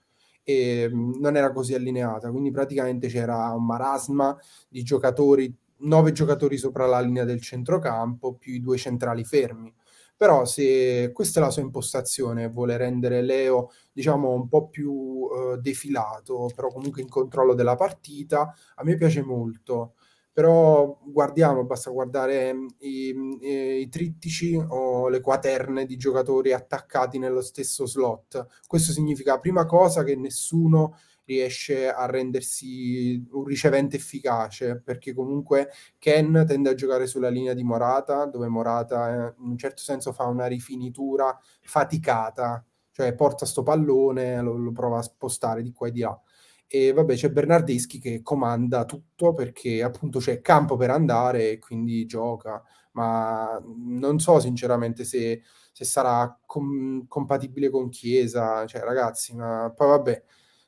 [0.49, 6.57] e mm, non era così allineata, quindi praticamente c'era un marasma di giocatori, nove giocatori
[6.57, 9.75] sopra la linea del centrocampo, più i due centrali fermi.
[10.17, 15.57] Però se questa è la sua impostazione, vuole rendere Leo, diciamo, un po' più uh,
[15.61, 19.95] defilato, però comunque in controllo della partita, a me piace molto
[20.37, 23.09] però guardiamo, basta guardare i,
[23.41, 28.47] i, i, trittici o le quaterne di giocatori attaccati nello stesso slot.
[28.67, 36.45] Questo significa, prima cosa, che nessuno riesce a rendersi un ricevente efficace, perché comunque Ken
[36.47, 40.25] tende a giocare sulla linea di Morata, dove Morata eh, in un certo senso fa
[40.25, 45.93] una rifinitura faticata, cioè porta sto pallone, lo, lo prova a spostare di qua e
[45.93, 46.21] di là
[46.69, 52.07] e vabbè c'è Bernardeschi che comanda tutto perché appunto c'è campo per andare e quindi
[52.07, 59.73] gioca, ma non so sinceramente se, se sarà com- compatibile con Chiesa, cioè ragazzi, ma
[59.75, 60.25] poi vabbè,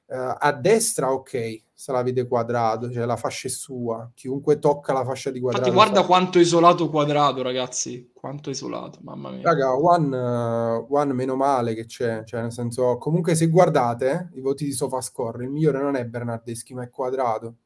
[0.09, 4.93] uh, a destra ok, se la vede quadrato, cioè la fascia è sua, chiunque tocca
[4.93, 5.69] la fascia di quadrato.
[5.69, 9.43] Infatti guarda quanto isolato quadrato, ragazzi, quanto isolato, mamma mia.
[9.43, 14.41] Raga, one, uh, one meno male che c'è, cioè nel senso, comunque se guardate i
[14.41, 17.59] voti di SofaScore, il migliore non è Bernardeschi, ma è quadrato.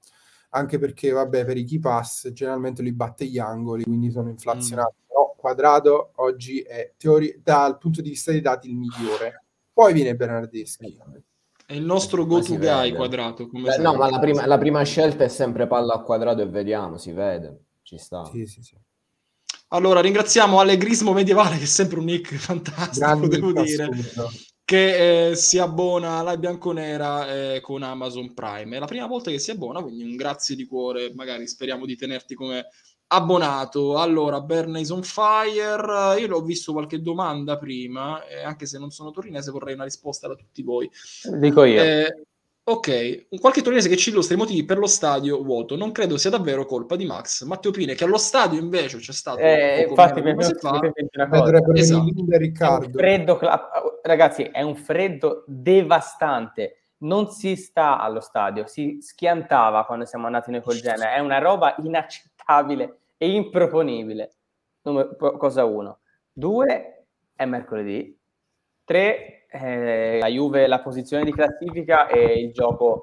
[0.55, 4.97] Anche perché, vabbè, per i key pass generalmente li batte gli angoli, quindi sono inflazionati.
[4.99, 5.07] Mm.
[5.07, 9.45] Però quadrato oggi è teori- dal punto di vista dei dati il migliore.
[9.73, 10.99] Poi viene Bernardeschi.
[11.67, 13.49] È il nostro go-to guy quadrato.
[13.51, 16.99] Beh, no, ma la prima, la prima, scelta è sempre palla a quadrato e vediamo,
[16.99, 18.25] si vede, ci sta.
[18.27, 18.77] Sì, sì, sì.
[19.69, 23.89] Allora, ringraziamo Allegrismo Medievale, che è sempre un nick fantastico, Grande devo dire,
[24.65, 28.77] che eh, si abbona alla bianconera eh, con Amazon Prime.
[28.77, 31.97] È la prima volta che si abbona, quindi un grazie di cuore, magari speriamo di
[31.97, 32.67] tenerti come
[33.13, 33.99] abbonato.
[33.99, 39.11] Allora, Bernays on Fire, io l'ho visto qualche domanda prima, eh, anche se non sono
[39.11, 40.91] torinese vorrei una risposta da tutti voi.
[41.39, 41.83] Dico io.
[41.83, 42.25] Eh,
[42.65, 46.17] ok, un qualche torinese che ci illustra i motivi per lo stadio vuoto, non credo
[46.17, 47.45] sia davvero colpa di Max.
[47.45, 49.39] Matteo Pine, che allo stadio invece c'è stato...
[49.39, 50.81] Eh, infatti, mi fa...
[51.75, 52.13] esatto.
[52.27, 52.99] Riccardo.
[52.99, 53.39] Freddo,
[54.03, 60.51] ragazzi, è un freddo devastante non si sta allo stadio, si schiantava quando siamo andati
[60.51, 64.33] noi col Genoa, è una roba inaccettabile è improponibile.
[64.83, 66.01] Numero, cosa uno.
[66.33, 67.07] Due,
[67.37, 68.19] è mercoledì.
[68.83, 73.03] Tre, eh, la Juve, la posizione di classifica e il gioco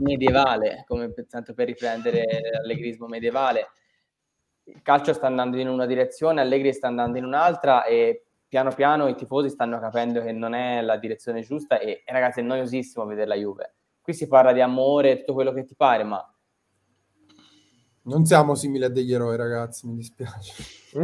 [0.00, 3.68] medievale, come tanto per riprendere l'allegrismo medievale.
[4.64, 9.08] Il calcio sta andando in una direzione, Allegri sta andando in un'altra e piano piano
[9.08, 13.04] i tifosi stanno capendo che non è la direzione giusta e, e ragazzi è noiosissimo
[13.04, 13.74] vedere la Juve.
[14.00, 16.33] Qui si parla di amore, tutto quello che ti pare, ma
[18.06, 20.82] non siamo simili a degli eroi, ragazzi, mi dispiace.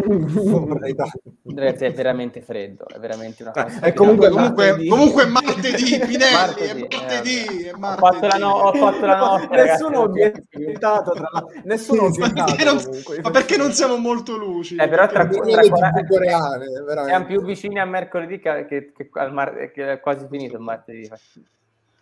[1.53, 3.81] Ragazzi, è veramente freddo, è veramente una cosa.
[3.81, 8.05] Eh, comunque, comunque, comunque, martedì, Pinelli, martedì, è martedì, eh, martedì.
[8.05, 11.45] Ho fatto la, no- ho fatto la notte, Nessuno ha obiettato, tra la...
[11.65, 12.81] Nessuno sì, perché non,
[13.23, 14.81] ma perché non siamo molto lucidi?
[14.81, 16.67] Eh, però tra, tra, tra coreane,
[17.07, 20.63] siamo più vicini a mercoledì che, che, che, al mar- che è quasi finito il
[20.63, 21.11] martedì.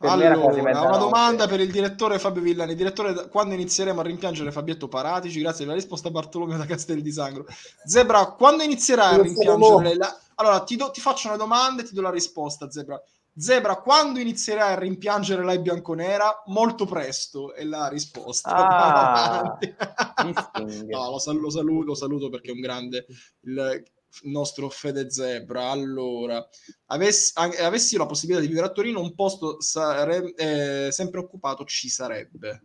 [0.00, 2.76] Per allora, una domanda per il direttore Fabio Villani.
[2.76, 5.40] Direttore, quando inizieremo a rimpiangere Fabietto Paratici?
[5.40, 7.46] Grazie per la risposta Bartolomeo da Castel di Sangro.
[7.84, 9.96] Zebra, quando inizierai a rimpiangere...
[9.96, 10.16] La...
[10.36, 13.02] Allora, ti, do, ti, faccio una domanda e ti do la risposta, Zebra.
[13.36, 16.44] Zebra, quando inizierai a rimpiangere la bianconera?
[16.46, 18.54] Molto presto è la risposta.
[18.54, 19.58] Ah,
[20.86, 23.04] no, lo, sal- lo, saluto, lo saluto perché è un grande...
[23.40, 23.82] Il,
[24.22, 25.70] il nostro Fede Zebra.
[25.70, 26.46] Allora,
[26.86, 31.88] avessi, avessi la possibilità di vivere a Torino, un posto sare- eh, sempre occupato ci
[31.88, 32.62] sarebbe.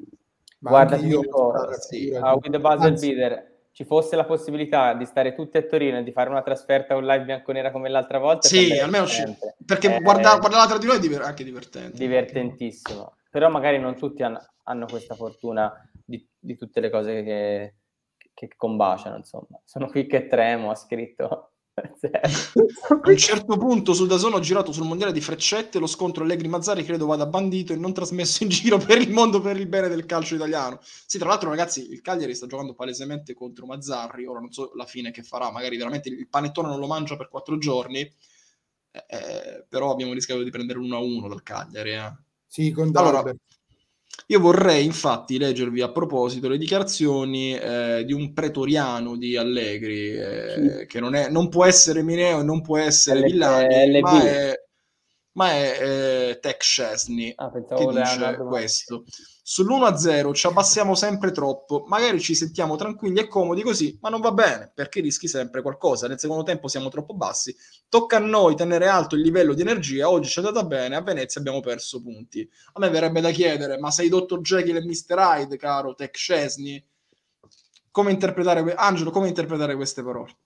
[0.60, 1.22] Ma Guarda, io,
[1.80, 2.10] sì.
[2.10, 6.04] uh, with the buzzer beater, ci fosse la possibilità di stare tutti a Torino e
[6.04, 8.48] di fare una trasferta un live bianconera come l'altra volta.
[8.48, 9.24] Sì, almeno ci...
[9.66, 11.98] perché eh, guarda, guardare tra di noi è diver- anche divertente.
[11.98, 13.18] Divertentissimo.
[13.30, 15.74] Però magari non tutti hanno, hanno questa fortuna
[16.06, 17.74] di, di tutte le cose che,
[18.34, 19.60] che combaciano, insomma.
[19.64, 21.54] Sono qui che tremo, ha scritto.
[21.74, 26.84] a un certo punto su Dazon ho girato sul mondiale di freccette lo scontro Allegri-Mazzari
[26.84, 30.06] credo vada bandito e non trasmesso in giro per il mondo per il bene del
[30.06, 34.52] calcio italiano sì tra l'altro ragazzi il Cagliari sta giocando palesemente contro Mazzarri ora non
[34.52, 38.02] so la fine che farà magari veramente il panettone non lo mangia per quattro giorni
[38.02, 42.14] eh, eh però abbiamo rischiato di prendere 1-1 dal Cagliari eh.
[42.46, 43.24] sì con allora,
[44.28, 50.86] io vorrei infatti leggervi a proposito le dichiarazioni eh, di un pretoriano di Allegri, eh,
[50.88, 54.54] che non, è, non, può essere Mineo e non può essere L- Villani, ma è,
[55.34, 59.04] ma è eh, Tech Chesney ah, che dice questo.
[59.46, 64.32] Sull'1-0 ci abbassiamo sempre troppo, magari ci sentiamo tranquilli e comodi così, ma non va
[64.32, 66.08] bene perché rischi sempre qualcosa.
[66.08, 67.54] Nel secondo tempo siamo troppo bassi,
[67.90, 70.10] tocca a noi tenere alto il livello di energia.
[70.10, 72.50] Oggi ci è andata bene, a Venezia abbiamo perso punti.
[72.72, 75.18] A me verrebbe da chiedere, ma sei Dottor Jekyll e Mr.
[75.18, 76.82] Hyde, caro Tech Chesney?
[77.92, 80.38] Come interpretare, Angelo, come interpretare queste parole?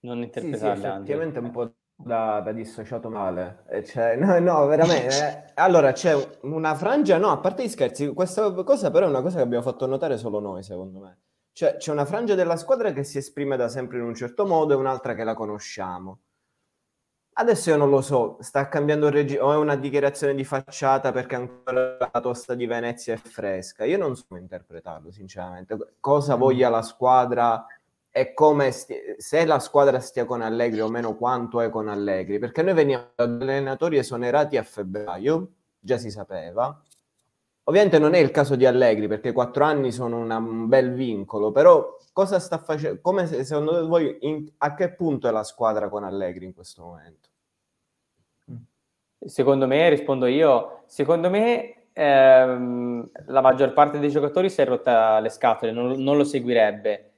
[0.00, 3.64] Non interpretarle, sì, sì, effettivamente un po' da, da dissociato male.
[3.84, 5.44] Cioè, no, no, veramente.
[5.48, 5.52] Eh.
[5.54, 9.36] Allora, c'è una frangia, no, a parte gli scherzi, questa cosa però è una cosa
[9.36, 11.18] che abbiamo fatto notare solo noi, secondo me.
[11.52, 14.72] Cioè, c'è una frangia della squadra che si esprime da sempre in un certo modo
[14.72, 16.20] e un'altra che la conosciamo.
[17.32, 21.10] Adesso io non lo so, sta cambiando il regime o è una dichiarazione di facciata
[21.12, 23.84] perché ancora la tosta di Venezia è fresca.
[23.84, 25.94] Io non so interpretarlo, sinceramente.
[26.00, 26.38] Cosa mm.
[26.38, 27.64] voglia la squadra
[28.10, 32.38] è come sti- se la squadra stia con Allegri o meno quanto è con Allegri,
[32.38, 36.82] perché noi veniamo da allenatori esonerati a febbraio, già si sapeva.
[37.64, 41.52] Ovviamente non è il caso di Allegri, perché quattro anni sono una, un bel vincolo,
[41.52, 43.00] però cosa sta facendo?
[43.00, 47.28] Come secondo voi in, a che punto è la squadra con Allegri in questo momento?
[49.24, 55.20] Secondo me, rispondo io, secondo me ehm, la maggior parte dei giocatori si è rotta
[55.20, 57.09] le scatole, non, non lo seguirebbe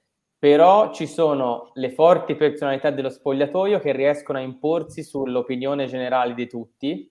[0.43, 6.49] però ci sono le forti personalità dello spogliatoio che riescono a imporsi sull'opinione generale di
[6.49, 7.09] tutti.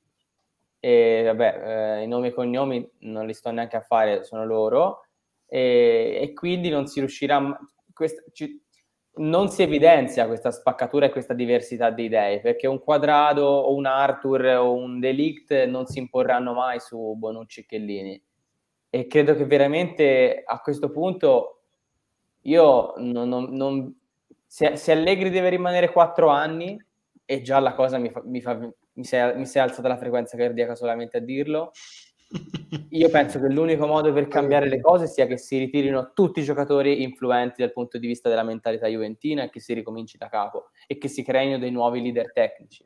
[0.82, 5.06] E vabbè, eh, i nomi e cognomi non li sto neanche a fare, sono loro.
[5.46, 7.58] E, e quindi non si riuscirà.
[7.94, 8.62] Questa, ci,
[9.20, 13.86] non si evidenzia questa spaccatura e questa diversità di idee perché un Quadrado o un
[13.86, 18.22] Arthur o un Delict non si imporranno mai su Bonucci e Chellini.
[18.90, 21.61] E credo che veramente a questo punto
[22.44, 23.96] io non, non, non
[24.46, 26.80] se, se, Allegri deve rimanere quattro anni
[27.26, 29.88] e già la cosa mi, fa, mi, fa, mi, si è, mi si è alzata
[29.88, 31.72] la frequenza cardiaca solamente a dirlo.
[32.90, 36.44] Io penso che l'unico modo per cambiare le cose sia che si ritirino tutti i
[36.44, 40.70] giocatori influenti dal punto di vista della mentalità juventina e che si ricominci da capo
[40.88, 42.86] e che si creino dei nuovi leader tecnici.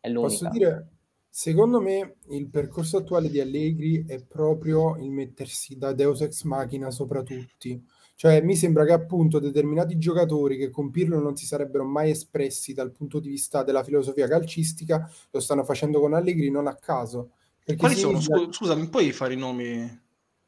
[0.00, 0.28] È l'unica.
[0.28, 0.88] Posso dire,
[1.28, 6.90] secondo me il percorso attuale di Allegri è proprio il mettersi da Deus ex machina
[6.90, 7.82] sopra tutti
[8.16, 12.72] cioè, mi sembra che appunto determinati giocatori che con Pirlo non si sarebbero mai espressi
[12.72, 17.30] dal punto di vista della filosofia calcistica lo stanno facendo con Allegri non a caso.
[17.76, 18.20] Quali sono?
[18.20, 20.02] Scu- scusami, puoi fare i nomi?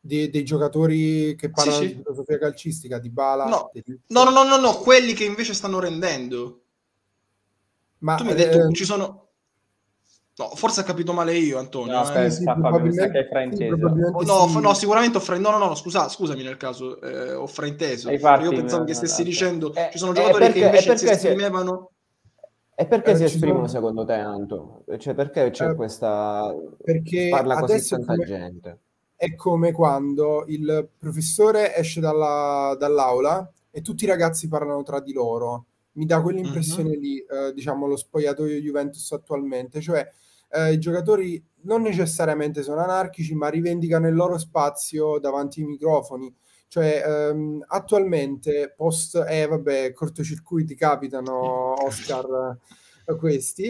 [0.06, 1.94] dei, dei giocatori che parlano sì, sì.
[1.94, 3.46] di filosofia calcistica, di Bala?
[3.46, 3.70] No.
[4.06, 6.62] no, no, no, no, no, quelli che invece stanno rendendo.
[7.98, 9.25] Ma tu mi hai detto eh, ci sono
[10.38, 11.92] No, forse ha capito male io, Antonio.
[11.92, 12.30] No, aspetta, eh.
[12.30, 13.76] sì, probabilmente, che hai frainteso.
[13.76, 14.60] No, sì.
[14.60, 15.50] no, sicuramente ho frainteso.
[15.50, 18.10] No, no, no, scusa, scusami nel caso, eh, ho frainteso.
[18.10, 21.90] Infatti, io pensavo che stessi dicendo eh, ci sono giocatori perché, che invece si esprimevano...
[22.74, 23.80] E perché eh, si esprimono sono...
[23.80, 24.84] secondo te, Anto?
[24.98, 26.54] Cioè, perché c'è eh, questa...
[26.84, 28.26] Perché parla così tanta come...
[28.26, 28.78] gente?
[29.16, 35.14] È come quando il professore esce dalla, dall'aula e tutti i ragazzi parlano tra di
[35.14, 35.64] loro.
[35.92, 37.00] Mi dà quell'impressione mm-hmm.
[37.00, 39.80] lì, eh, diciamo, lo spogliatoio Juventus attualmente.
[39.80, 40.06] Cioè,
[40.50, 46.34] eh, i giocatori non necessariamente sono anarchici, ma rivendicano il loro spazio davanti ai microfoni.
[46.68, 52.56] Cioè, ehm, attualmente, post, eh, vabbè, cortocircuiti capitano, Oscar,
[53.06, 53.66] eh, questi,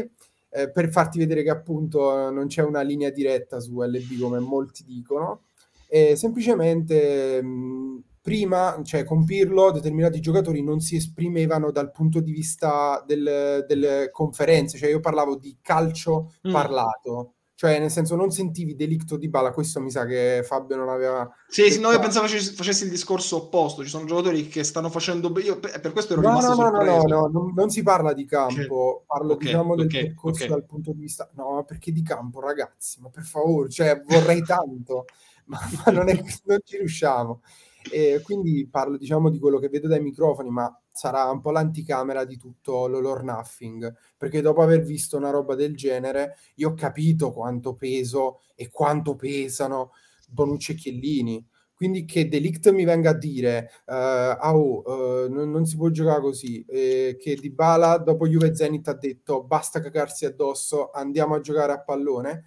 [0.51, 4.85] eh, per farti vedere che appunto non c'è una linea diretta su LB come molti
[4.85, 5.43] dicono,
[5.89, 12.33] e semplicemente mh, prima, cioè con Pirlo, determinati giocatori non si esprimevano dal punto di
[12.33, 16.51] vista del, delle conferenze, cioè io parlavo di calcio mm.
[16.51, 20.89] parlato, cioè nel senso non sentivi delicto di bala, questo mi sa che Fabio non
[20.89, 21.33] aveva...
[21.47, 24.91] Sì, sì no, io pensavo facessi, facessi, il discorso opposto, ci sono giocatori che stanno
[24.91, 25.33] facendo...
[25.39, 28.13] Io per questo ero no, rimasto no, no, no, no, no, non, non si parla
[28.13, 30.49] di campo, parlo okay, diciamo del okay, percorso okay.
[30.57, 31.31] dal punto di vista...
[31.37, 35.05] No, perché di campo ragazzi, ma per favore, cioè vorrei tanto,
[35.47, 37.43] ma, ma non, è, non ci riusciamo.
[37.91, 42.25] E quindi parlo diciamo di quello che vedo dai microfoni, ma sarà un po' l'anticamera
[42.25, 47.33] di tutto l'olor nothing, perché dopo aver visto una roba del genere, io ho capito
[47.33, 49.93] quanto peso e quanto pesano
[50.29, 51.47] Bonucci e Chiellini.
[51.77, 54.83] Quindi che Delict mi venga a dire, uh, oh,
[55.27, 58.95] uh, non, non, si può giocare così, eh, che Di Bala dopo Juve Zenit ha
[58.95, 62.45] detto basta cagarsi addosso, andiamo a giocare a pallone,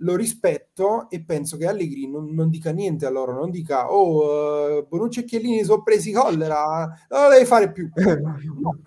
[0.00, 4.78] lo rispetto e penso che Allegri non, non dica niente a loro, non dica oh
[4.78, 7.90] uh, Bonucci e Chiellini sono presi collera, non lo devi fare più.
[7.96, 8.78] No.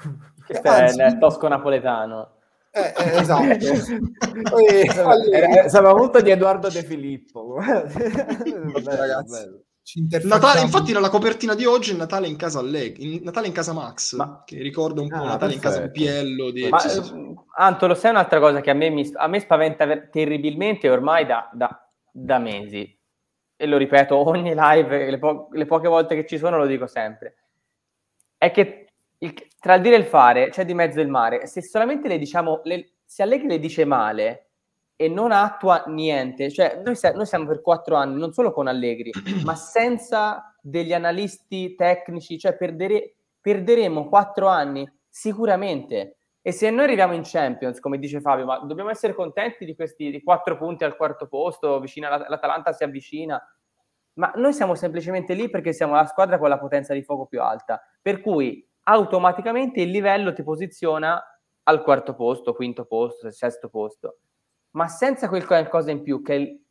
[0.46, 2.32] Questo è nel tosco napoletano.
[2.72, 3.44] Eh, eh, esatto.
[4.66, 5.70] e, Allegri...
[5.70, 7.54] Sapeva molto di Edoardo De Filippo.
[7.54, 9.32] Vabbè, ragazzi.
[9.32, 9.64] Bello.
[10.24, 14.16] Natale, infatti la copertina di oggi è Natale in casa Allegri, Natale in casa Max,
[14.16, 14.44] ma...
[14.46, 15.56] che ricorda un po' ah, Natale perfetto.
[15.56, 16.52] in casa Piello.
[16.52, 16.70] Di...
[16.70, 17.14] Ma, sì, sì.
[17.14, 21.26] Eh, Anto, lo sai un'altra cosa che a me, mi, a me spaventa terribilmente ormai
[21.26, 23.00] da, da, da, mesi,
[23.56, 26.86] e lo ripeto ogni live, le, po- le, poche volte che ci sono lo dico
[26.86, 27.36] sempre,
[28.38, 31.48] è che il, tra il dire e il fare c'è di mezzo il mare.
[31.48, 34.49] Se solamente le diciamo, le, se Allegri le dice male,
[35.02, 36.52] e non attua niente.
[36.52, 39.12] Cioè, noi, noi, siamo per quattro anni, non solo con Allegri,
[39.46, 46.18] ma senza degli analisti tecnici, cioè perdere, perderemo quattro anni sicuramente.
[46.42, 50.12] E se noi arriviamo in Champions, come dice Fabio, ma dobbiamo essere contenti di questi
[50.12, 53.42] di quattro punti al quarto posto, vicino all'Atalanta si avvicina,
[54.16, 57.42] ma noi siamo semplicemente lì perché siamo la squadra con la potenza di fuoco più
[57.42, 61.24] alta, per cui automaticamente il livello ti posiziona
[61.64, 64.18] al quarto posto, quinto posto, sesto posto
[64.72, 66.62] ma senza quel qualcosa in più che è, il,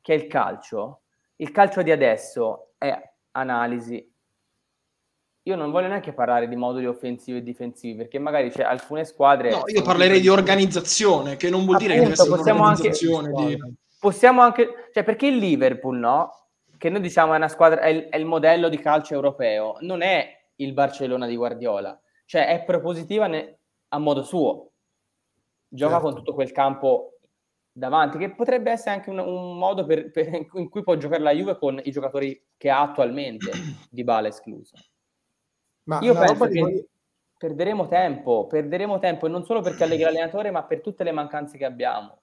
[0.00, 1.02] che è il calcio,
[1.36, 4.10] il calcio di adesso è analisi.
[5.44, 9.50] Io non voglio neanche parlare di moduli offensivi e difensivi, perché magari c'è alcune squadre...
[9.50, 12.90] No, io parlerei di organizzazione, che non vuol Appunto, dire che deve essere possiamo anche,
[12.90, 13.76] di...
[13.98, 14.88] Possiamo anche...
[14.92, 16.46] Cioè, perché il Liverpool, no?
[16.78, 20.02] Che noi diciamo è una squadra, è il, è il modello di calcio europeo, non
[20.02, 22.00] è il Barcellona di Guardiola.
[22.24, 24.70] Cioè, è propositiva ne, a modo suo.
[25.66, 26.06] Gioca certo.
[26.06, 27.18] con tutto quel campo
[27.72, 31.32] davanti, che potrebbe essere anche un, un modo per, per, in cui può giocare la
[31.32, 33.50] Juve con i giocatori che ha attualmente,
[33.90, 34.76] di Bala escluso.
[35.84, 36.88] Ma Io penso che voi...
[37.36, 41.56] perderemo tempo, perderemo tempo, e non solo perché Allegri l'allenatore, ma per tutte le mancanze
[41.58, 42.21] che abbiamo.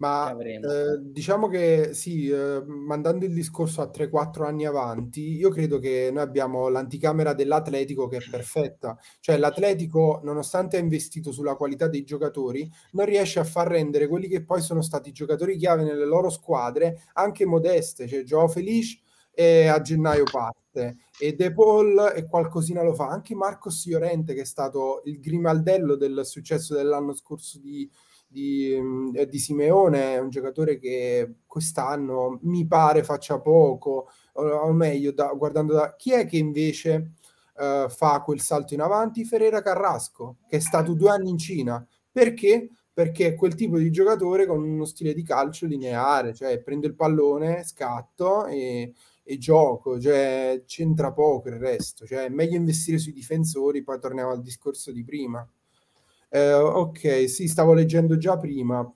[0.00, 5.78] Ma eh, diciamo che sì, eh, mandando il discorso a 3-4 anni avanti, io credo
[5.78, 8.98] che noi abbiamo l'anticamera dell'Atletico che è perfetta.
[9.20, 14.26] Cioè l'Atletico, nonostante ha investito sulla qualità dei giocatori, non riesce a far rendere quelli
[14.26, 18.08] che poi sono stati giocatori chiave nelle loro squadre anche modeste.
[18.08, 19.00] Cioè Gio Felice
[19.32, 23.08] e a gennaio parte e De Paul e qualcosina lo fa.
[23.08, 27.86] Anche Marcos Llorente che è stato il grimaldello del successo dell'anno scorso di
[28.30, 34.72] di, eh, di, Simeone è un giocatore che quest'anno mi pare faccia poco, o, o
[34.72, 37.14] meglio, da, guardando da chi è che invece
[37.56, 39.24] uh, fa quel salto in avanti?
[39.24, 41.84] Ferreira Carrasco, che è stato due anni in Cina.
[42.12, 42.70] Perché?
[42.92, 46.94] Perché è quel tipo di giocatore con uno stile di calcio lineare, cioè prendo il
[46.94, 48.94] pallone, scatto e,
[49.24, 54.30] e gioco, cioè c'entra poco il resto, cioè è meglio investire sui difensori, poi torniamo
[54.30, 55.44] al discorso di prima.
[56.32, 58.88] Eh, ok, sì, stavo leggendo già prima.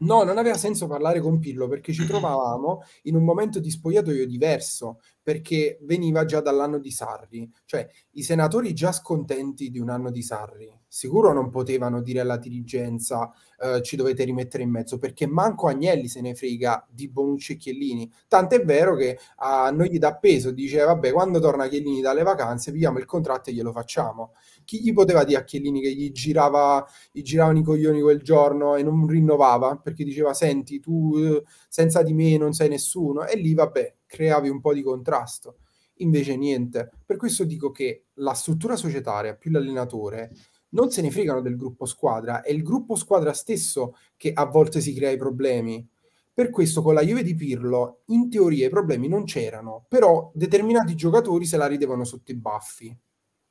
[0.00, 4.26] No, non aveva senso parlare con Pirlo perché ci trovavamo in un momento di spogliatoio
[4.26, 10.12] diverso, perché veniva già dall'anno di Sarri, cioè i senatori già scontenti di un anno
[10.12, 15.26] di Sarri, sicuro non potevano dire alla dirigenza eh, ci dovete rimettere in mezzo, perché
[15.26, 19.98] manco Agnelli se ne frega di Bonucci e Chiellini, tant'è vero che a noi gli
[19.98, 24.32] dà peso, dice vabbè quando torna Chiellini dalle vacanze pigliamo il contratto e glielo facciamo
[24.68, 28.76] chi gli poteva dire a Chiellini che gli, girava, gli giravano i coglioni quel giorno
[28.76, 29.78] e non rinnovava?
[29.78, 33.24] Perché diceva senti tu eh, senza di me non sei nessuno.
[33.24, 35.60] E lì vabbè creavi un po' di contrasto.
[36.00, 36.90] Invece niente.
[37.06, 40.32] Per questo dico che la struttura societaria più l'allenatore
[40.70, 42.42] non se ne fregano del gruppo squadra.
[42.42, 45.88] È il gruppo squadra stesso che a volte si crea i problemi.
[46.34, 50.94] Per questo con la Juve di Pirlo in teoria i problemi non c'erano però determinati
[50.94, 52.94] giocatori se la ridevano sotto i baffi.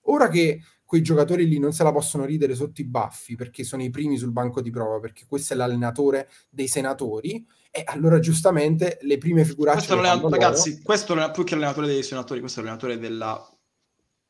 [0.09, 3.83] Ora che quei giocatori lì non se la possono ridere sotto i baffi perché sono
[3.83, 8.97] i primi sul banco di prova, perché questo è l'allenatore dei senatori, e allora giustamente
[9.01, 9.93] le prime figuracce...
[9.97, 13.57] Questo ragazzi, questo non è più che l'allenatore dei senatori, questo è l'allenatore della,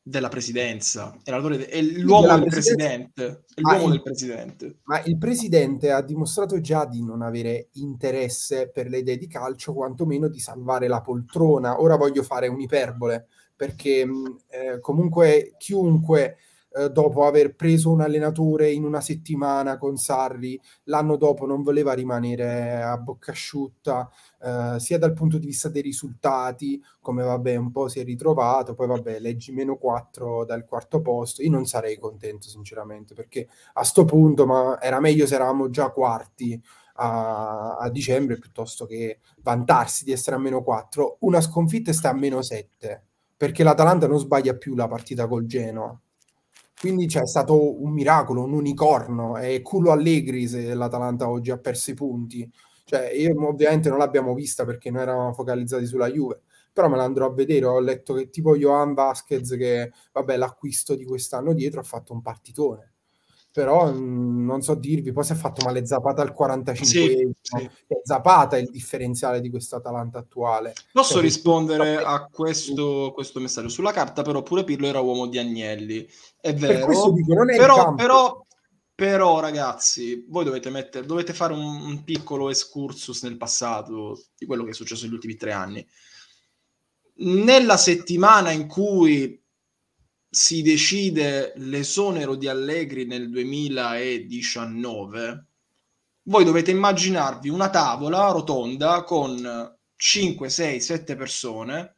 [0.02, 4.78] della presidenza, è, de- è l'uomo del presidente, è l'uomo il, del presidente.
[4.82, 9.74] Ma il presidente ha dimostrato già di non avere interesse per le idee di calcio,
[9.74, 11.80] quantomeno di salvare la poltrona.
[11.80, 14.00] Ora voglio fare un'iperbole, perché
[14.48, 16.38] eh, comunque chiunque
[16.70, 21.92] eh, dopo aver preso un allenatore in una settimana con Sarri, l'anno dopo non voleva
[21.92, 24.10] rimanere a bocca asciutta,
[24.42, 28.74] eh, sia dal punto di vista dei risultati, come vabbè un po' si è ritrovato,
[28.74, 33.84] poi vabbè leggi meno 4 dal quarto posto, io non sarei contento sinceramente, perché a
[33.84, 36.60] sto punto ma era meglio se eravamo già quarti
[37.00, 41.18] a, a, dicembre piuttosto che vantarsi di essere a meno 4.
[41.20, 43.02] Una sconfitta sta a meno 7
[43.36, 45.96] perché l'Atalanta non sbaglia più la partita col Genoa.
[46.80, 51.90] Quindi c'è stato un miracolo, un unicorno, è culo allegri se l'Atalanta oggi ha perso
[51.90, 52.48] i punti.
[52.84, 57.04] Cioè, io ovviamente non l'abbiamo vista perché noi eravamo focalizzati sulla Juve, però me la
[57.04, 57.66] andrò a vedere.
[57.66, 62.22] Ho letto che tipo Johan Vasquez, che vabbè, l'acquisto di quest'anno dietro, ha fatto un
[62.22, 62.92] partitone
[63.58, 67.28] però mh, mm, non so dirvi, poi si è fatto male Zapata al 45 sì,
[67.42, 67.70] sì.
[68.04, 70.74] Zapata è il differenziale di questo Atalanta attuale.
[70.92, 73.68] Posso cioè, rispondere a questo, questo, messaggio?
[73.68, 76.08] Sulla carta però pure Pirlo era uomo di Agnelli,
[76.40, 78.46] è vero, dico, però, però,
[78.94, 84.62] però, ragazzi, voi dovete, mettere, dovete fare un, un piccolo excursus nel passato di quello
[84.62, 85.84] che è successo negli ultimi tre anni.
[87.20, 89.42] Nella settimana in cui
[90.30, 95.46] si decide l'esonero di Allegri nel 2019,
[96.24, 101.96] voi dovete immaginarvi una tavola rotonda con 5, 6, 7 persone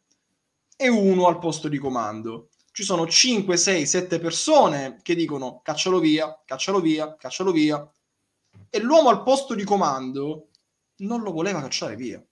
[0.77, 2.51] e uno al posto di comando.
[2.71, 7.91] Ci sono 5, 6, 7 persone che dicono caccialo via, caccialo via, caccialo via.
[8.71, 10.51] E l'uomo al posto di comando
[10.99, 12.25] non lo voleva cacciare via.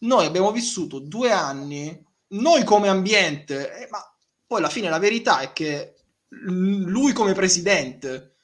[0.00, 4.00] Noi abbiamo vissuto due anni, noi come ambiente, eh, ma
[4.48, 5.94] poi alla fine la verità è che
[6.30, 8.36] lui come presidente,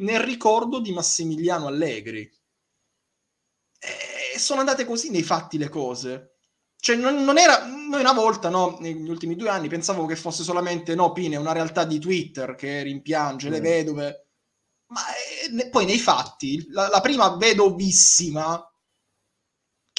[0.00, 2.30] nel ricordo di Massimiliano Allegri,
[3.80, 6.34] e sono andate così nei fatti le cose.
[6.76, 7.64] Cioè, non, non, era.
[7.64, 11.52] Noi una volta, no, negli ultimi due anni, pensavo che fosse solamente no, Pine, una
[11.52, 13.52] realtà di Twitter che rimpiange mm.
[13.52, 14.26] le vedove.
[14.88, 18.62] Ma eh, poi nei fatti, la, la, prima vedovissima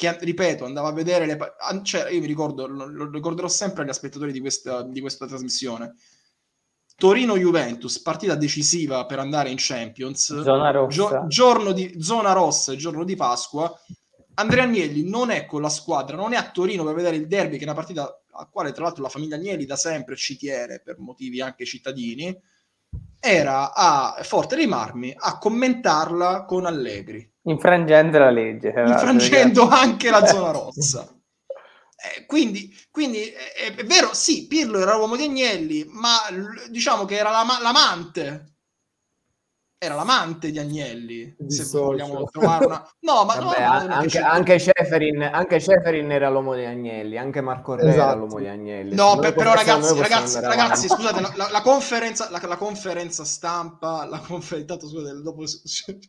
[0.00, 1.36] che ripeto, andava a vedere le
[1.82, 5.94] cioè, io mi ricordo, lo, lo ricorderò sempre agli spettatori di questa, di questa trasmissione.
[6.96, 10.40] Torino-Juventus, partita decisiva per andare in Champions.
[10.42, 10.94] Zona rossa.
[10.96, 13.70] Gio- giorno di, zona rossa, giorno di Pasqua.
[14.36, 17.56] Andrea Agnelli non è con la squadra, non è a Torino per vedere il derby,
[17.56, 20.80] che è una partita a quale tra l'altro la famiglia Agnelli da sempre ci tiene
[20.80, 22.34] per motivi anche cittadini.
[23.20, 28.68] Era a Forte dei Marmi a commentarla con Allegri Infrangendo la legge.
[28.68, 31.08] Infrangendo anche la zona rossa.
[31.96, 36.18] Eh, quindi, quindi è, è, vero, sì, Pirlo era l'uomo di Agnelli, ma
[36.68, 38.49] diciamo che era l'amante
[39.82, 41.34] era l'amante di Agnelli.
[41.38, 42.86] Di se vogliamo trovare una.
[43.00, 47.76] No, ma Vabbè, no, anche, anche, Ceferin, anche Ceferin era l'uomo di Agnelli, anche Marco
[47.76, 48.10] Re esatto.
[48.10, 48.94] era l'uomo di Agnelli.
[48.94, 54.18] No, beh, però ragazzi, ragazzi, ragazzi scusate, la, la, conferenza, la, la, conferenza stampa, la
[54.18, 55.44] conferenza, scusate, dopo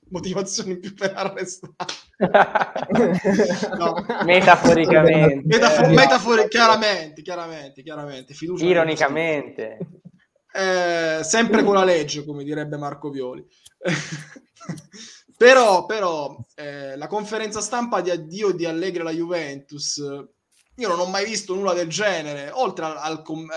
[0.10, 1.74] motivazioni più per arrestare.
[3.78, 4.06] no.
[4.26, 5.44] Metaforicamente.
[5.46, 8.34] Metafor- eh, metafori- chiaramente, chiaramente, chiaramente.
[8.34, 9.78] Fiducia Ironicamente.
[10.54, 13.46] Eh, sempre con la legge, come direbbe Marco Violi.
[15.38, 19.98] però, però eh, la conferenza stampa di addio di Allegri alla Juventus,
[20.76, 23.50] io non ho mai visto nulla del genere, oltre al, al com-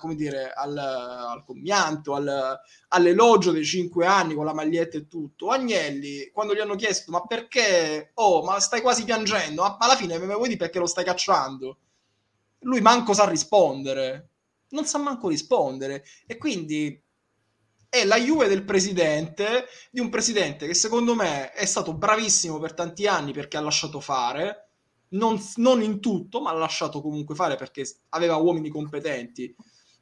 [0.00, 2.58] come dire, al, al commianto, al,
[2.88, 5.50] all'elogio dei cinque anni con la maglietta e tutto.
[5.50, 10.18] Agnelli, quando gli hanno chiesto ma perché, oh, ma stai quasi piangendo, ma alla fine
[10.18, 11.78] mi vuoi dire perché lo stai cacciando?
[12.60, 14.28] Lui manco sa rispondere,
[14.70, 17.00] non sa manco rispondere e quindi
[17.90, 22.72] è la Juve del presidente, di un presidente che secondo me è stato bravissimo per
[22.72, 24.68] tanti anni perché ha lasciato fare,
[25.08, 29.52] non, non in tutto, ma ha lasciato comunque fare perché aveva uomini competenti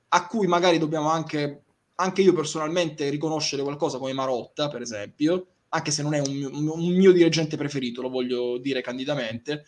[0.09, 1.64] a cui magari dobbiamo anche,
[1.97, 6.95] anche io personalmente riconoscere qualcosa come Marotta, per esempio, anche se non è un, un
[6.95, 9.64] mio dirigente preferito, lo voglio dire candidamente,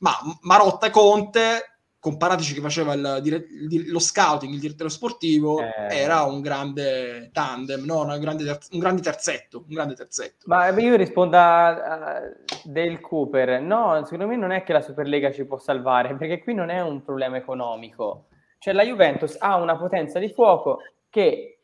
[0.00, 0.12] ma
[0.42, 1.71] Marotta e Conte
[2.02, 3.22] con Paratici che faceva il,
[3.70, 5.72] il, lo scouting, il direttore sportivo, eh...
[5.88, 8.00] era un grande tandem, no?
[8.00, 10.46] un, grande ter- un, grande terzetto, un grande terzetto.
[10.46, 12.22] Ma io rispondo a, a
[12.64, 16.54] Del Cooper, no, secondo me non è che la Superlega ci può salvare, perché qui
[16.54, 18.26] non è un problema economico.
[18.58, 21.60] Cioè la Juventus ha una potenza di fuoco che,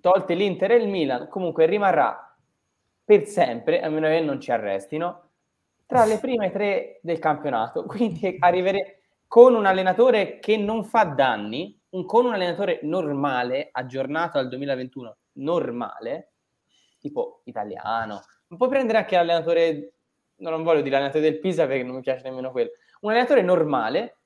[0.00, 2.36] tolte l'Inter e il Milan, comunque rimarrà
[3.04, 5.27] per sempre, a meno che non ci arrestino,
[5.88, 7.84] tra le prime tre del campionato.
[7.88, 14.38] Quindi arrivere con un allenatore che non fa danni, un, con un allenatore normale, aggiornato
[14.38, 16.32] al 2021, normale,
[16.98, 18.20] tipo italiano.
[18.48, 19.92] Non puoi prendere anche l'allenatore,
[20.36, 22.70] non voglio dire l'allenatore del Pisa perché non mi piace nemmeno quello,
[23.00, 24.16] un allenatore normale,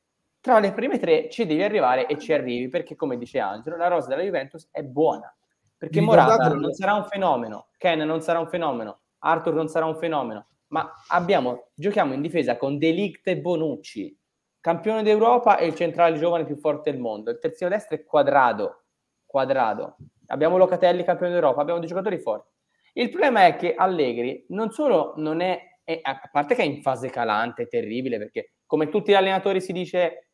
[0.41, 3.87] tra le prime tre ci devi arrivare e ci arrivi perché, come dice Angelo, la
[3.87, 5.33] rosa della Juventus è buona.
[5.79, 9.97] Perché Morata non sarà un fenomeno, Ken non sarà un fenomeno, Arthur non sarà un
[9.97, 14.19] fenomeno, ma abbiamo, giochiamo in difesa con Delict e Bonucci,
[14.59, 17.31] campione d'Europa e il centrale giovane più forte del mondo.
[17.31, 18.85] Il terzino destro è quadrado,
[19.27, 19.97] quadrado.
[20.29, 22.51] Abbiamo Locatelli, campione d'Europa, abbiamo dei giocatori forti.
[22.95, 26.81] Il problema è che Allegri non solo non è, è a parte che è in
[26.81, 30.31] fase calante, terribile, perché come tutti gli allenatori si dice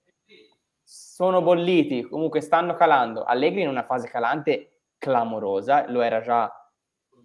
[0.85, 3.25] sono bolliti, comunque stanno calando.
[3.25, 6.49] Allegri in una fase calante clamorosa, lo era già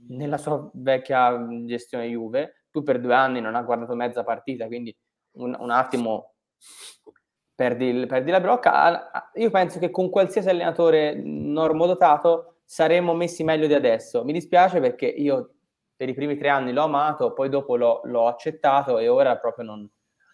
[0.08, 4.94] nella sua vecchia gestione Juve, tu per due anni non ha guardato mezza partita, quindi
[5.34, 6.34] un, un attimo
[7.54, 9.30] perdi, perdi, la brocca.
[9.36, 14.24] Io penso che con qualsiasi allenatore normodotato saremmo messi meglio di adesso.
[14.24, 15.52] Mi dispiace perché io
[15.96, 19.66] per i primi tre anni l'ho amato, poi dopo l'ho, l'ho accettato e ora proprio
[19.66, 19.88] non,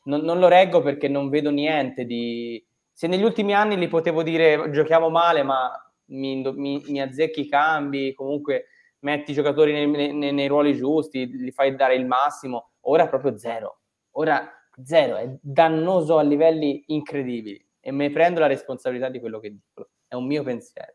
[0.05, 2.65] non, non, lo reggo perché non vedo niente di...
[2.93, 5.71] Se negli ultimi anni gli potevo dire giochiamo male, ma
[6.05, 8.67] mi, mi, mi azzecchi i cambi, comunque
[8.99, 13.09] metti i giocatori nei, nei, nei, ruoli giusti, li fai dare il massimo, ora è
[13.09, 13.79] proprio zero.
[14.11, 14.49] Ora
[14.83, 19.51] zero, è dannoso a livelli incredibili e me ne prendo la responsabilità di quello che
[19.51, 19.89] dico.
[20.07, 20.93] È un mio pensiero.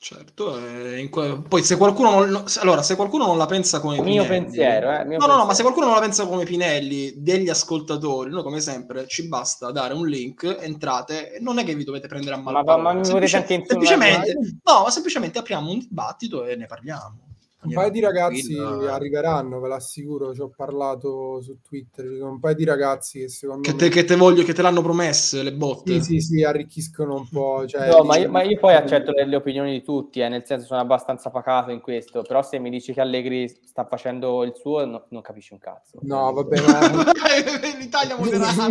[0.00, 4.22] Certo, eh, que- poi se qualcuno non, allora, se qualcuno non la pensa come mio
[4.22, 5.26] Pinelli, pensiero, eh, mio no, pensiero.
[5.26, 9.08] no, no, ma se qualcuno non la pensa come Pinelli, degli ascoltatori, noi come sempre
[9.08, 12.62] ci basta dare un link, entrate, non è che vi dovete prendere a male.
[12.62, 17.27] Ma, ma mi Semplice- semplicemente, no, ma semplicemente apriamo un dibattito e ne parliamo.
[17.60, 22.38] Un paio di ragazzi arriveranno, ve l'assicuro, ci ho parlato su Twitter, ci sono un
[22.38, 23.90] paio di ragazzi che secondo che te, me...
[23.90, 25.94] Che te voglio, che te l'hanno promesse le botte.
[25.94, 27.66] Sì, sì, sì, arricchiscono un po'.
[27.66, 30.44] Cioè, no, ma, io, ma, io, poi accetto le, le opinioni di tutti, eh, nel
[30.46, 34.52] senso sono abbastanza pacato in questo, però se mi dici che Allegri sta facendo il
[34.54, 35.98] suo, no, non capisci un cazzo.
[36.02, 36.62] No, va bene.
[36.94, 37.12] Ma...
[37.76, 38.66] L'Italia moderata.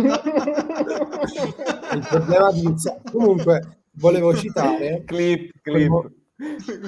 [1.92, 2.74] il problema di...
[3.12, 5.02] Comunque, volevo citare...
[5.04, 6.10] Clip, clip.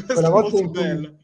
[0.06, 1.18] Quella volta in cui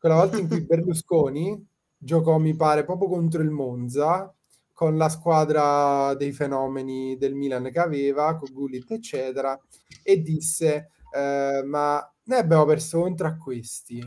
[0.00, 1.68] quella volta in cui Berlusconi
[2.02, 4.34] giocò, mi pare, proprio contro il Monza,
[4.72, 9.58] con la squadra dei fenomeni del Milan che aveva, con Gullit, eccetera,
[10.02, 13.98] e disse, eh, ma noi abbiamo perso contro a questi.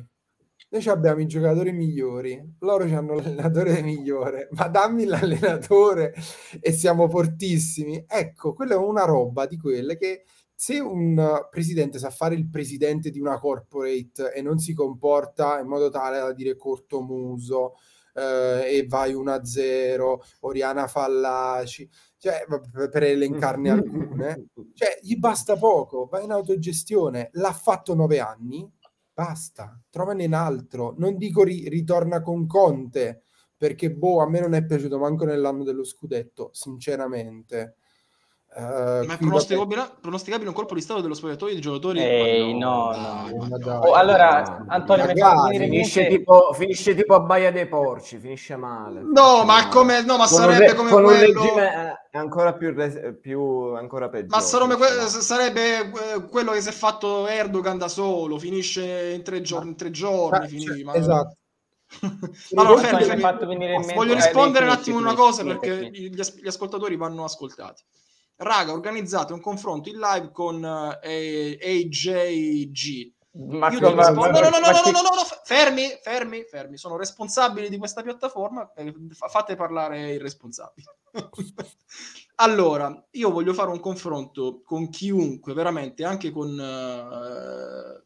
[0.69, 6.15] Noi abbiamo i giocatori migliori, loro hanno l'allenatore migliore, ma dammi l'allenatore
[6.59, 8.03] e siamo fortissimi.
[8.07, 10.23] Ecco, quella è una roba di quelle che
[10.63, 15.67] se un presidente sa fare il presidente di una corporate e non si comporta in
[15.67, 17.73] modo tale da dire corto muso
[18.13, 22.45] eh, e vai 1-0, Oriana Fallaci, cioè,
[22.89, 28.65] per elencarne alcune, cioè, gli basta poco, va in autogestione, l'ha fatto nove anni,
[29.13, 33.23] basta, trovane in altro, non dico ri- ritorna con Conte,
[33.57, 37.75] perché boh, a me non è piaciuto manco nell'anno dello scudetto, sinceramente
[38.55, 41.99] Uh, Ma è pronosticabile, pronosticabile, un colpo di stato dello spogliatoio di giocatori?
[41.99, 43.57] Ehi, no, no, no, no.
[43.57, 49.01] Dai, oh, allora, Antonio, Magari, finisce, tipo, finisce tipo a Baia dei Porci, finisce male.
[49.01, 49.69] No, finisce ma, male.
[49.69, 51.17] Come, no, ma sarebbe re, come con quello...
[51.17, 52.75] un regime ancora più,
[53.19, 53.41] più
[53.75, 54.35] ancora peggio.
[54.35, 59.41] Ma sarebbe, sarebbe, eh, quello che si è fatto Erdogan da solo, finisce in tre
[59.41, 60.93] giorni, in tre giorni ma, finisce, ma...
[60.93, 61.37] Esatto.
[62.51, 63.93] no, no, fermi, fermi.
[63.95, 67.83] Voglio rispondere un attimo una cosa perché gli ascoltatori vanno ascoltati.
[68.43, 70.63] Raga, organizzate un confronto in live con
[71.01, 73.11] eh, AJG.
[73.35, 76.97] Ma Io ti rispondo, no, no, no, no, no, no, no, fermi, fermi, fermi, sono
[76.97, 80.85] responsabili di questa piattaforma, eh, fa- fate parlare i responsabili.
[82.35, 88.03] allora, io voglio fare un confronto con chiunque, veramente, anche con eh,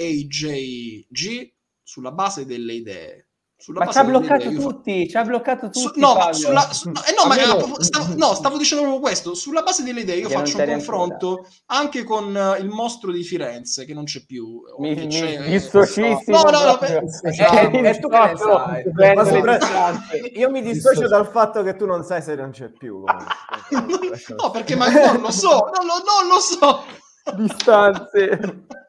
[0.00, 1.52] AJG,
[1.84, 3.25] sulla base delle idee.
[3.66, 5.98] Sulla Ma ci ha bloccato tutti, ci ha bloccato su- tutti.
[5.98, 7.74] no, sulla, su- no, eh, no, ma eh, no.
[7.82, 9.34] stavo, no, stavo dicendo proprio questo.
[9.34, 13.24] Sulla base delle idee, io Che faccio un confronto anche con eh, il mostro di
[13.24, 14.60] Firenze, che non c'è più.
[14.78, 16.14] Mi, mi c'è- dissocissimo.
[16.26, 17.02] No, no, no, proprio.
[17.22, 20.16] beh, Eh, e tu sopra- distanze.
[20.34, 23.02] Io mi dissocio dal fatto che tu non sai se non c'è più.
[23.02, 26.84] no, perché ma non lo so, non lo, non lo so.
[27.34, 28.64] distanze.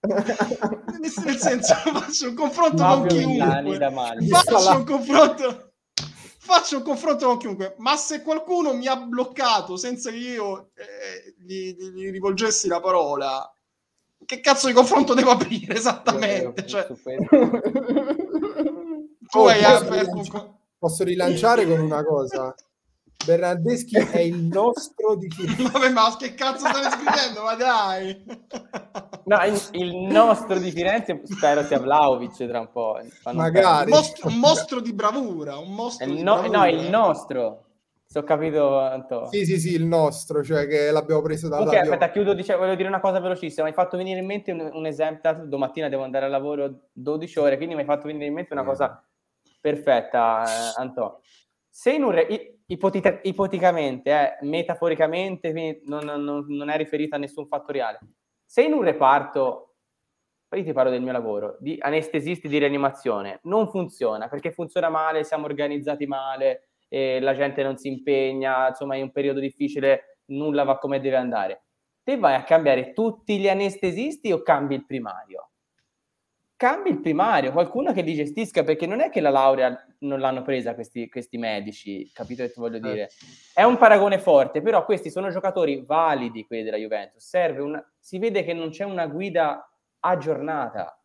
[0.00, 3.78] Nel senso, faccio un confronto con Fabio Milani chiunque.
[4.28, 5.64] Faccio un confronto.
[6.42, 11.34] Faccio un confronto con chiunque, ma se qualcuno mi ha bloccato senza che io eh,
[11.38, 13.48] gli, gli- gli rivolgessi la parola,
[14.24, 16.66] che cazzo di confronto devo aprire esattamente?
[16.66, 16.96] Cioè, tu
[19.32, 22.54] Oh, hai posso, aperto co- posso rilanciare con una cosa.
[23.24, 25.62] Bernardeschi è il nostro di Firenze.
[25.70, 27.42] Vabbè, ma che cazzo stai scrivendo?
[27.42, 28.24] Ma dai!
[29.24, 32.98] No, il, il nostro di Firenze spero sia Vlaovic tra un po'.
[33.24, 33.90] Un Magari.
[33.90, 36.58] Un mostro, un mostro di bravura, un mostro il di no, bravura.
[36.58, 37.64] no, il nostro.
[38.06, 39.28] Se ho capito, Anto.
[39.30, 42.74] Sì, sì, sì, il nostro, cioè che l'abbiamo preso dalla Ok, aspetta, chiudo, dice- voglio
[42.74, 43.62] dire una cosa velocissima.
[43.62, 45.44] Mi hai fatto venire in mente un, un esempio.
[45.44, 48.64] Domattina devo andare al lavoro 12 ore, quindi mi hai fatto venire in mente una
[48.64, 49.00] cosa
[49.60, 51.20] perfetta, eh, Anto.
[51.68, 55.52] Se in un re- ipotita- ipoticamente, eh, metaforicamente,
[55.84, 57.98] non, non- non è riferito a nessun fattoriale,
[58.44, 59.74] se in un reparto,
[60.48, 65.22] poi ti parlo del mio lavoro, di anestesisti di rianimazione, non funziona perché funziona male,
[65.24, 70.64] siamo organizzati male, eh, la gente non si impegna, insomma è un periodo difficile, nulla
[70.64, 71.64] va come deve andare.
[72.02, 75.49] Te vai a cambiare tutti gli anestesisti o cambi il primario?
[76.60, 80.42] Cambi il primario, qualcuno che li gestisca, perché non è che la laurea non l'hanno
[80.42, 83.08] presa questi, questi medici, capito che ti voglio dire?
[83.54, 87.26] È un paragone forte, però questi sono giocatori validi, quelli della Juventus.
[87.26, 91.02] Serve una, si vede che non c'è una guida aggiornata.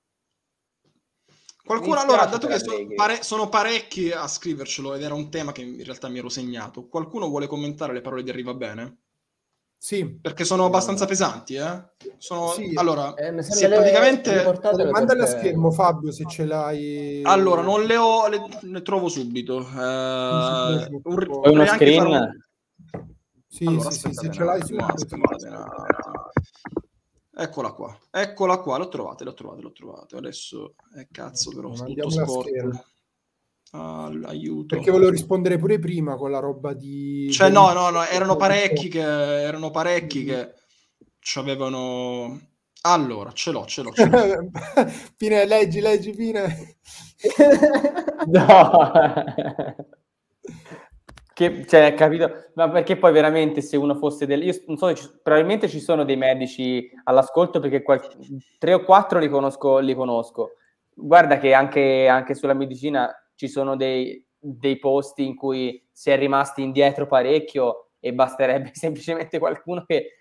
[1.64, 2.95] Qualcuno, allora, dato che so- Allegri.
[2.95, 6.89] pare- sono parecchi a scrivercelo ed era un tema che in realtà mi ero segnato,
[6.89, 9.03] qualcuno vuole commentare le parole di Arriva Bene?
[9.86, 11.89] Sì, Perché sono abbastanza pesanti, eh?
[12.17, 12.71] Sono, Sì.
[12.73, 14.36] allora, Eh, mi sì, praticamente...
[14.38, 17.21] riportatele mandale a perché- schermo Fabio se ce l'hai.
[17.23, 19.59] Allora, non le ho, le, le trovo subito.
[19.59, 22.03] Eh, un- Poi uno screen?
[22.03, 22.39] un-
[23.47, 25.05] Sì, Allora, sì, sì, se ce l'hai subito.
[27.38, 30.17] Eccola qua, eccola qua, l'ho trovata, l'ho trovata, l'ho trovata.
[30.17, 32.86] Adesso, eh, cazzo però, tutto a sporco.
[34.26, 34.76] Aiuto.
[34.76, 37.30] Perché volevo rispondere pure prima con la roba di...
[37.32, 40.53] Cioè, no, no, no, erano parecchi che erano parecchi che
[41.19, 42.39] ci avevano.
[42.82, 43.91] Allora, ce l'ho, ce l'ho.
[43.91, 44.49] Ce l'ho.
[45.17, 46.78] Fine, leggi, leggi, fine.
[48.28, 48.91] No.
[51.34, 52.45] che, cioè, capito?
[52.55, 54.43] Ma perché poi veramente se uno fosse del...
[54.43, 58.01] Io non so, ci- probabilmente ci sono dei medici all'ascolto perché qual-
[58.57, 60.53] tre o quattro li conosco, li conosco.
[60.93, 66.17] Guarda che anche, anche sulla medicina ci sono dei, dei posti in cui si è
[66.17, 70.17] rimasti indietro parecchio e basterebbe semplicemente qualcuno che,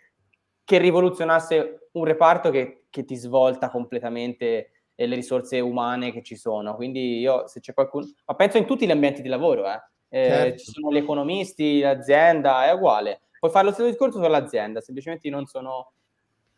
[0.64, 6.36] che rivoluzionasse un reparto che, che ti svolta completamente e le risorse umane che ci
[6.36, 6.74] sono.
[6.76, 9.82] Quindi io, se c'è qualcuno, ma penso in tutti gli ambienti di lavoro, eh.
[10.08, 10.58] Eh, Certo.
[10.58, 13.22] ci sono gli economisti, l'azienda, è uguale.
[13.40, 15.92] Puoi fare lo stesso discorso sull'azienda, semplicemente io non sono,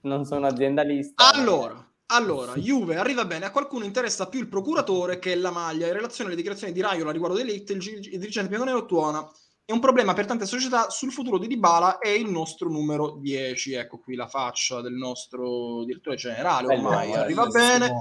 [0.02, 1.32] non sono aziendalista.
[1.32, 1.74] Allora,
[2.08, 3.46] allora, Juve arriva bene.
[3.46, 5.86] A qualcuno interessa più il procuratore che la maglia.
[5.86, 9.28] In relazione alle dichiarazioni di Raiola riguardo dell'Elite, il, gi- il dirigente bianconero tuona.
[9.64, 13.72] È un problema per tante società sul futuro di Dybala è il nostro numero 10.
[13.72, 16.74] Ecco qui la faccia del nostro direttore generale.
[16.74, 18.00] Ormai Bellissimo, arriva bene.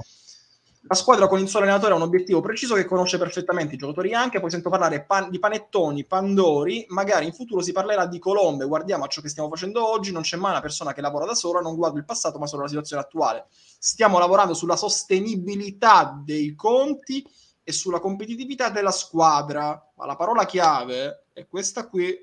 [0.88, 4.14] La squadra con il suo allenatore ha un obiettivo preciso che conosce perfettamente i giocatori
[4.14, 8.66] anche, poi sento parlare pan- di panettoni, pandori, magari in futuro si parlerà di colombe,
[8.66, 11.34] guardiamo a ciò che stiamo facendo oggi, non c'è mai una persona che lavora da
[11.34, 13.46] sola, non guardo il passato ma solo la situazione attuale.
[13.50, 17.26] Stiamo lavorando sulla sostenibilità dei conti
[17.64, 22.16] e sulla competitività della squadra, ma la parola chiave è questa qui,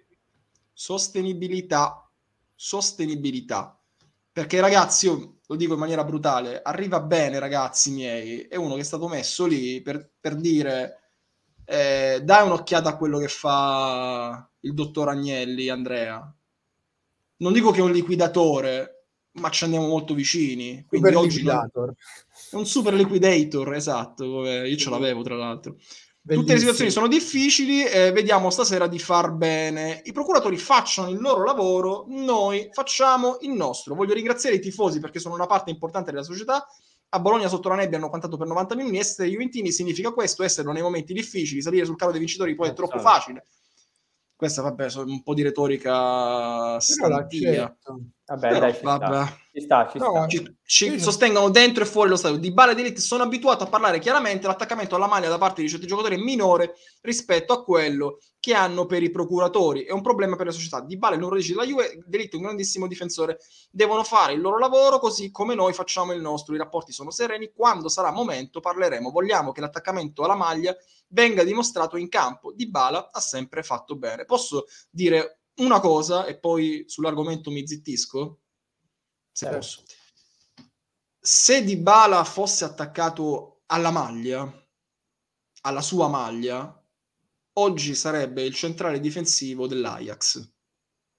[0.72, 2.10] sostenibilità,
[2.56, 3.78] sostenibilità.
[4.34, 8.82] Perché ragazzi, io lo dico in maniera brutale, arriva bene ragazzi miei, è uno che
[8.82, 11.12] è stato messo lì per, per dire
[11.66, 16.36] eh, dai un'occhiata a quello che fa il dottor Agnelli, Andrea.
[17.38, 20.84] Non dico che è un liquidatore, ma ci andiamo molto vicini.
[20.88, 21.94] Quindi Super oggi liquidator.
[22.50, 25.78] è un super liquidator, esatto, come io ce l'avevo tra l'altro.
[26.26, 30.02] Tutte le situazioni sono difficili, eh, vediamo stasera di far bene.
[30.06, 33.94] I procuratori facciano il loro lavoro, noi facciamo il nostro.
[33.94, 36.66] Voglio ringraziare i tifosi perché sono una parte importante della società.
[37.10, 38.98] A Bologna sotto la nebbia hanno cantato per 90 minuti.
[38.98, 42.74] Essere Juventini significa questo, essere nei momenti difficili, salire sul carro dei vincitori poi è
[42.74, 43.46] troppo facile.
[44.44, 47.74] Questa, vabbè, sono un po' di retorica stantia.
[48.26, 49.06] Vabbè, Però, dai, ci vabbè.
[49.06, 49.38] sta.
[49.54, 50.28] Ci sta, ci, no, sta.
[50.28, 52.40] ci, ci sostengono dentro e fuori lo stadio.
[52.40, 55.88] Di Bale Elite sono abituato a parlare chiaramente l'attaccamento alla maglia da parte di certi
[55.88, 59.84] giocatori è minore rispetto a quello che hanno per i procuratori.
[59.84, 60.82] È un problema per la società.
[60.82, 63.38] Di Bale, numero 10 della Juve, Delitto è un grandissimo difensore.
[63.72, 66.54] Devono fare il loro lavoro così come noi facciamo il nostro.
[66.54, 67.54] I rapporti sono sereni.
[67.56, 69.10] Quando sarà momento parleremo.
[69.10, 70.76] Vogliamo che l'attaccamento alla maglia
[71.14, 72.52] venga dimostrato in campo.
[72.52, 74.26] Di Bala ha sempre fatto bene.
[74.26, 78.42] Posso dire una cosa e poi sull'argomento mi zittisco?
[79.32, 79.58] Se certo.
[79.58, 79.84] posso.
[81.20, 84.52] Se Di Bala fosse attaccato alla maglia,
[85.62, 86.84] alla sua maglia,
[87.54, 90.52] oggi sarebbe il centrale difensivo dell'Ajax.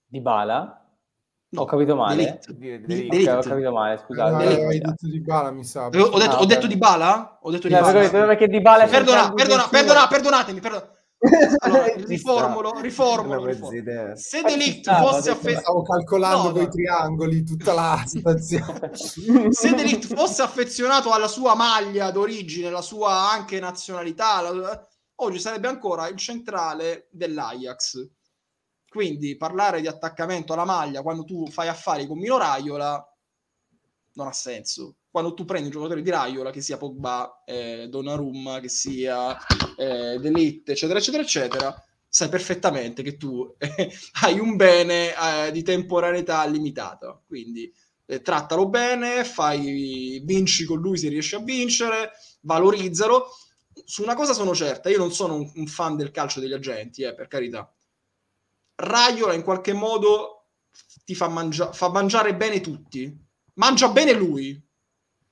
[0.05, 0.84] Di Bala?
[1.55, 2.40] No, ho capito male.
[2.48, 4.59] Di, di, okay, ho capito male, scusate.
[4.59, 5.84] Eh, hai detto di Bala, mi sa.
[5.84, 7.38] Ho, ho, detto, ah, ho detto, di Bala?
[7.42, 8.09] Ho detto di Bala.
[8.09, 10.92] Perché di Bala perdona, perdona, perdona, perdonatemi, perdona.
[11.61, 14.16] Allora, riformulo, riformulo, riformulo.
[14.16, 15.62] Se Delict fosse affezionato...
[15.62, 16.70] Stavo calcolando no, quei no.
[16.70, 18.90] triangoli, tutta la situazione.
[18.94, 24.86] Se Delict fosse affezionato alla sua maglia d'origine, la sua anche nazionalità, la...
[25.16, 28.07] oggi sarebbe ancora il centrale dell'Ajax.
[28.95, 33.05] Quindi parlare di attaccamento alla maglia quando tu fai affari con Mino Raiola
[34.12, 38.59] non ha senso quando tu prendi un giocatore di Raiola, che sia Pogba, eh, Donnarumma,
[38.59, 39.36] che sia
[39.76, 43.92] eh, D'Elite, eccetera, eccetera, eccetera, sai perfettamente che tu eh,
[44.22, 47.20] hai un bene eh, di temporaneità limitata.
[47.24, 47.72] Quindi
[48.07, 53.26] eh, trattalo bene, fai, vinci con lui se riesci a vincere, valorizzalo.
[53.84, 57.03] Su una cosa sono certa, io non sono un, un fan del calcio degli agenti,
[57.03, 57.72] eh, per carità.
[58.76, 60.48] Raiola in qualche modo
[61.04, 63.22] ti fa, mangia- fa mangiare bene tutti.
[63.54, 64.60] Mangia bene lui,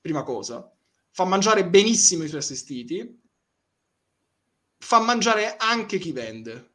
[0.01, 0.71] prima cosa,
[1.11, 3.21] fa mangiare benissimo i suoi assistiti,
[4.79, 6.71] fa mangiare anche chi vende.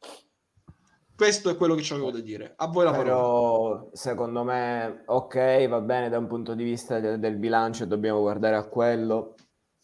[1.14, 2.52] Questo è quello che ci avevo da dire.
[2.56, 3.04] A voi la parola.
[3.04, 8.20] Però secondo me, ok, va bene da un punto di vista de- del bilancio, dobbiamo
[8.20, 9.34] guardare a quello.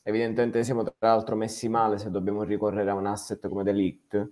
[0.03, 4.31] Evidentemente siamo tra l'altro messi male se dobbiamo ricorrere a un asset come Delict.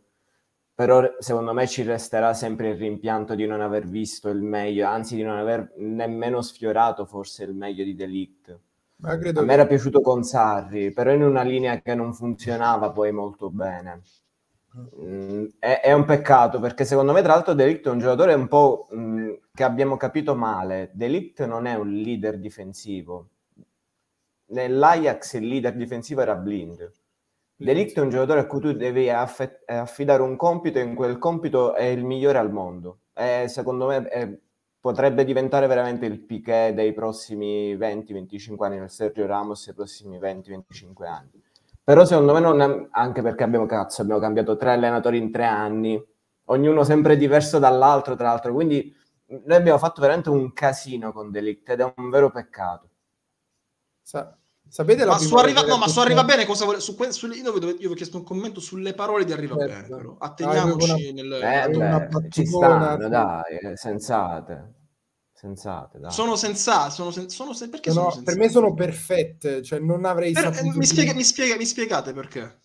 [0.74, 5.16] Però secondo me ci resterà sempre il rimpianto di non aver visto il meglio, anzi
[5.16, 8.60] di non aver nemmeno sfiorato forse il meglio di Delict
[9.04, 9.52] a me che...
[9.52, 14.02] era piaciuto con Sarri, però in una linea che non funzionava poi molto bene.
[15.00, 18.48] Mm, è, è, un peccato perché secondo me, tra l'altro, Delict è un giocatore un
[18.48, 20.90] po' mh, mm, che abbiamo capito male.
[20.94, 23.28] Delict non è un leader difensivo.
[24.46, 26.90] Nell'Ajax il leader difensivo era Blind.
[27.62, 31.18] Delict è un giocatore a cui tu devi aff- affidare un compito e in quel
[31.18, 32.98] compito è il migliore al mondo.
[33.14, 34.38] E secondo me è
[34.82, 41.06] potrebbe diventare veramente il Piquet dei prossimi 20-25 anni, nel Sergio Ramos dei prossimi 20-25
[41.06, 41.30] anni.
[41.84, 45.44] Però secondo me non è, anche perché abbiamo, cazzo, abbiamo cambiato tre allenatori in tre
[45.44, 46.04] anni,
[46.46, 48.92] ognuno sempre diverso dall'altro, tra l'altro, quindi
[49.26, 52.88] noi abbiamo fatto veramente un casino con Delict ed è un vero peccato.
[54.02, 54.36] Sa-
[54.72, 57.42] sapete la ma su arriva, no, ma su arriva bene cosa vuole, su, su, io,
[57.42, 59.70] io avevo chiesto un commento sulle parole di arriva certo.
[59.70, 60.16] bene però.
[60.18, 61.68] atteniamoci ah, nel eh,
[62.08, 64.72] beh, ci stanno dai eh, sensate
[65.34, 66.10] sensate dai.
[66.10, 68.32] sono sensate sono, sen- sono sen- perché no, sono sensate?
[68.34, 72.14] per me sono perfette cioè non avrei per, saputo mi, spiega, mi, spiega, mi spiegate
[72.14, 72.61] perché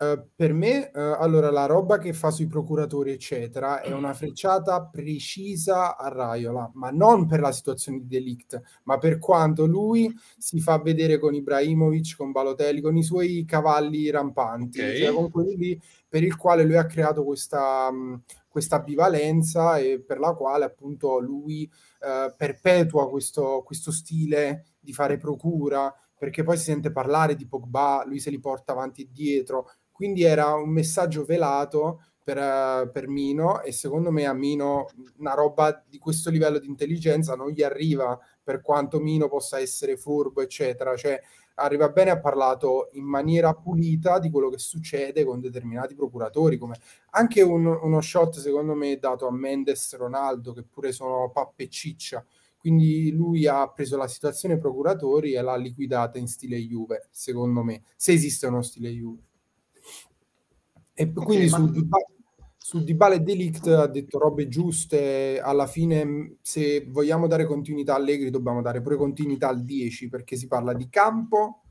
[0.00, 4.82] Uh, per me, uh, allora, la roba che fa sui procuratori, eccetera, è una frecciata
[4.86, 10.58] precisa a Raiola, ma non per la situazione di Delict, ma per quanto lui si
[10.58, 15.00] fa vedere con Ibrahimovic, con Balotelli, con i suoi cavalli rampanti, okay.
[15.00, 20.00] cioè con quelli lì per il quale lui ha creato questa, mh, questa ambivalenza e
[20.00, 21.70] per la quale appunto lui
[22.00, 28.02] uh, perpetua questo, questo stile di fare procura, perché poi si sente parlare di Pogba,
[28.06, 29.70] lui se li porta avanti e dietro,
[30.00, 34.88] quindi era un messaggio velato per, uh, per, Mino e secondo me a Mino
[35.18, 39.98] una roba di questo livello di intelligenza non gli arriva per quanto Mino possa essere
[39.98, 40.96] furbo, eccetera.
[40.96, 41.20] Cioè,
[41.56, 46.78] arriva bene, ha parlato in maniera pulita di quello che succede con determinati procuratori, come
[47.10, 52.24] anche un, uno shot secondo me dato a Mendes Ronaldo, che pure sono pappe ciccia.
[52.56, 57.82] Quindi lui ha preso la situazione procuratori e l'ha liquidata in stile Juve, secondo me,
[57.96, 59.28] se esiste uno stile Juve.
[61.00, 61.56] E okay, quindi ma...
[61.56, 62.06] su, Dybala,
[62.58, 67.96] su Dybala e Delict ha detto robe giuste, alla fine se vogliamo dare continuità a
[67.96, 71.62] Allegri dobbiamo dare pure continuità al 10 perché si parla di campo,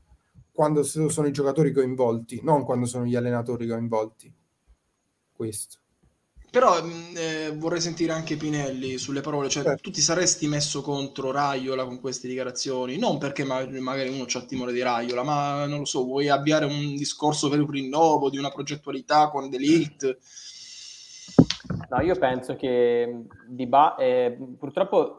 [0.50, 4.34] quando sono i giocatori coinvolti, non quando sono gli allenatori coinvolti.
[5.30, 5.78] Questo.
[6.50, 9.82] Però mh, eh, vorrei sentire anche Pinelli sulle parole, cioè Certo.
[9.82, 14.42] tu ti saresti messo contro Raiola con queste dichiarazioni, non perché ma- magari uno c'ha
[14.42, 18.38] timore di Raiola, ma non lo so, vuoi avviare un discorso per un rinnovo di
[18.38, 20.18] una progettualità con Delict?
[21.88, 25.16] No, io penso che di ba- eh, purtroppo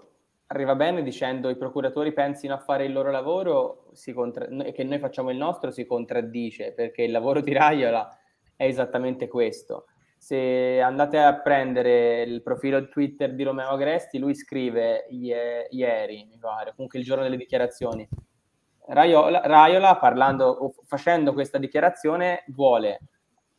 [0.47, 4.83] arriva bene dicendo i procuratori pensino a fare il loro lavoro si contra- e che
[4.83, 8.17] noi facciamo il nostro si contraddice perché il lavoro di Raiola
[8.57, 9.85] è esattamente questo.
[10.21, 16.37] Se andate a prendere il profilo Twitter di Romeo Agresti, lui scrive ie- ieri, mi
[16.37, 18.07] pare, comunque il giorno delle dichiarazioni.
[18.85, 22.99] Raiola, Raiola parlando facendo questa dichiarazione vuole,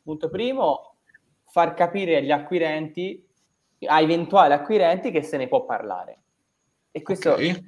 [0.05, 0.99] punto primo,
[1.47, 3.27] far capire agli acquirenti,
[3.87, 6.23] a eventuali acquirenti, che se ne può parlare.
[6.93, 7.63] E questo Ok.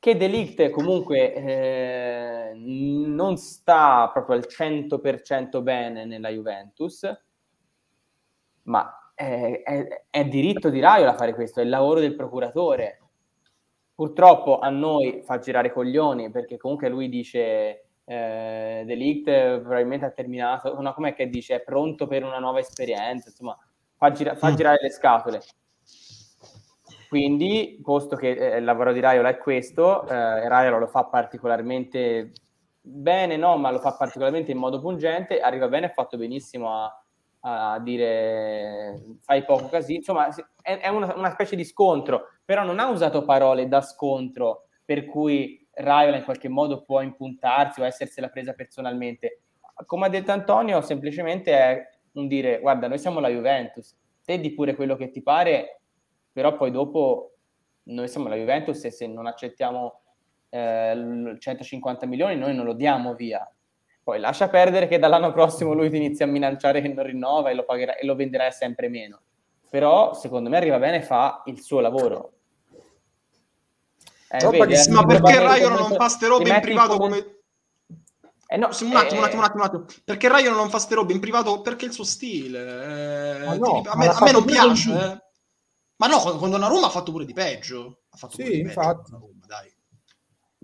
[0.00, 7.08] che Delict comunque eh, non sta proprio al 100% bene nella Juventus,
[8.64, 12.98] ma è, è- è diritto di Raiola fare questo, è il lavoro del procuratore.
[13.94, 20.10] Purtroppo a noi fa girare i coglioni perché comunque lui dice eh, Delict probabilmente ha
[20.10, 21.54] terminato, no, com'è che dice?
[21.56, 23.56] È pronto per una nuova esperienza, insomma,
[23.96, 24.54] fa, gira- fa Mm.
[24.56, 25.40] girare le scatole.
[27.08, 32.32] Quindi, posto che eh, il lavoro di Raiola è questo, eh, Raiola lo fa particolarmente
[32.80, 37.03] bene, no, ma lo fa particolarmente in modo pungente, arriva bene, ha fatto benissimo a,
[37.46, 40.28] a dire fai poco casino, insomma
[40.62, 45.04] è, è una, una specie di scontro, però non ha usato parole da scontro per
[45.04, 49.42] cui Raiola in qualche modo può impuntarsi o essersela presa personalmente.
[49.86, 54.54] Come ha detto Antonio, semplicemente è un dire guarda, noi siamo la Juventus, te di
[54.54, 55.80] pure quello che ti pare,
[56.32, 57.34] però poi dopo
[57.84, 60.00] noi siamo la Juventus e se non accettiamo
[60.48, 63.46] eh, l- 150 milioni noi non lo diamo via.
[64.04, 67.54] Poi lascia perdere che dall'anno prossimo lui ti inizia a minacciare che non rinnova e
[67.54, 69.18] lo, pagherà, e lo venderà sempre meno.
[69.70, 72.32] Però secondo me arriva bene e fa il suo lavoro.
[74.28, 77.38] Eh, vedi, che eh, Ma perché Raiola non fa ste robe in privato come...
[78.46, 79.84] Eh no, un attimo, un eh, attimo, un attimo, un attimo.
[80.04, 81.62] Perché Raiola non fa ste robe in privato?
[81.62, 83.40] Perché il suo stile.
[83.40, 84.90] eh, Ma no, ti- a ma me, a me non piace.
[84.90, 85.22] eh.
[85.96, 88.02] Ma no, con, Donnarumma ha fatto pure di peggio.
[88.10, 89.10] Ha fatto Sì, pure di peggio infatti.
[89.12, 89.33] dai.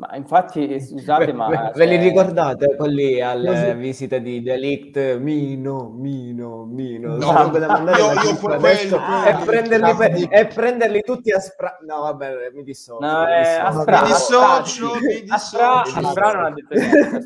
[0.00, 1.48] Ma infatti, scusate, ma...
[1.48, 3.74] Ve, ve li cioè, ricordate quelli alle Sì.
[3.76, 5.18] visite di Delict?
[5.18, 7.16] Mino, Mino, Mino.
[7.16, 11.76] No, adesso quelli- e, quelli- prenderli per- quelli- e prenderli tutti a spra...
[11.86, 13.04] No, vabbè, mi dissocio.
[13.06, 14.94] No, mi eh, dissocio.
[15.02, 17.22] Mi dissocio, Aspra- non ha detto niente.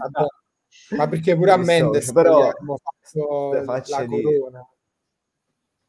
[0.96, 3.52] Ma perché pure a Mendes però- fatto
[3.88, 4.68] la corona.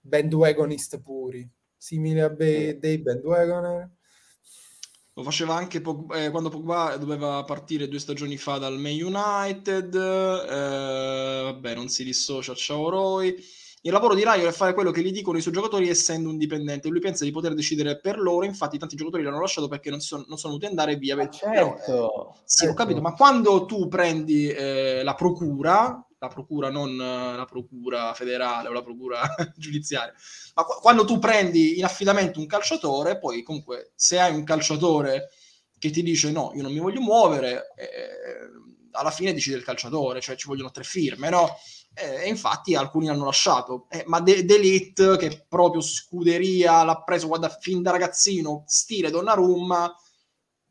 [0.02, 3.90] Bandwagonist puri, simile a Be- dei bandwagoner.
[5.18, 9.96] Lo faceva anche Pog- eh, quando Pogba doveva partire due stagioni fa dal Man United.
[9.96, 12.54] eh, vabbè, non si dissocia.
[12.54, 13.34] Ciao Roy.
[13.84, 16.38] Il lavoro di Raio è fare quello che gli dicono i suoi giocatori essendo un
[16.38, 16.90] dipendente.
[16.90, 18.44] Lui pensa di poter decidere per loro.
[18.46, 21.16] Infatti, tanti giocatori l'hanno lasciato perché non, si sono, non sono venuti ad andare via.
[21.16, 22.36] Ma Però, eh, certo.
[22.44, 22.76] sì, ho Ecco.
[22.76, 28.70] capito, ma quando tu prendi eh, la procura, la procura non eh, la procura federale
[28.70, 29.22] o la procura
[29.56, 30.14] giudiziaria,
[30.56, 35.30] ma qu- quando tu prendi in affidamento un calciatore, poi comunque se hai un calciatore
[35.78, 38.50] che ti dice no, io non mi voglio muovere, eh,
[38.92, 41.50] alla fine decide il calciatore, cioè ci vogliono tre firme, no?
[41.94, 47.28] Eh, E infatti alcuni l'hanno lasciato, Eh, ma De- D'Elite, che proprio scuderia l'ha preso
[47.28, 49.94] guarda, fin da ragazzino, stile Donnarumma,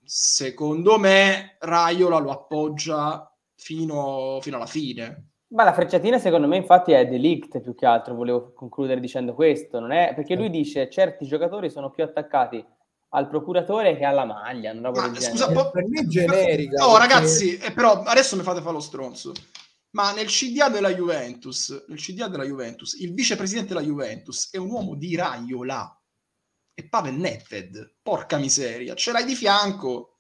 [0.05, 5.33] secondo me Raiola lo appoggia fino, fino alla fine.
[5.55, 9.79] Ma la frecciatina secondo me infatti è delict più che altro, volevo concludere dicendo questo,
[9.79, 10.13] non è?
[10.15, 12.65] perché lui dice certi giocatori sono più attaccati
[13.11, 15.63] al procuratore che alla maglia, una roba Ma, del scusa, genere.
[15.65, 18.81] po- Per me è generica, Oh, perché- ragazzi, eh, però adesso mi fate fare lo
[18.81, 19.33] stronzo.
[19.91, 24.71] Ma nel CDA della Juventus, nel CDA della Juventus, il vicepresidente della Juventus è un
[24.71, 25.97] uomo di Raiola.
[26.75, 30.19] E Pavel Nedved, porca miseria, ce l'hai di fianco.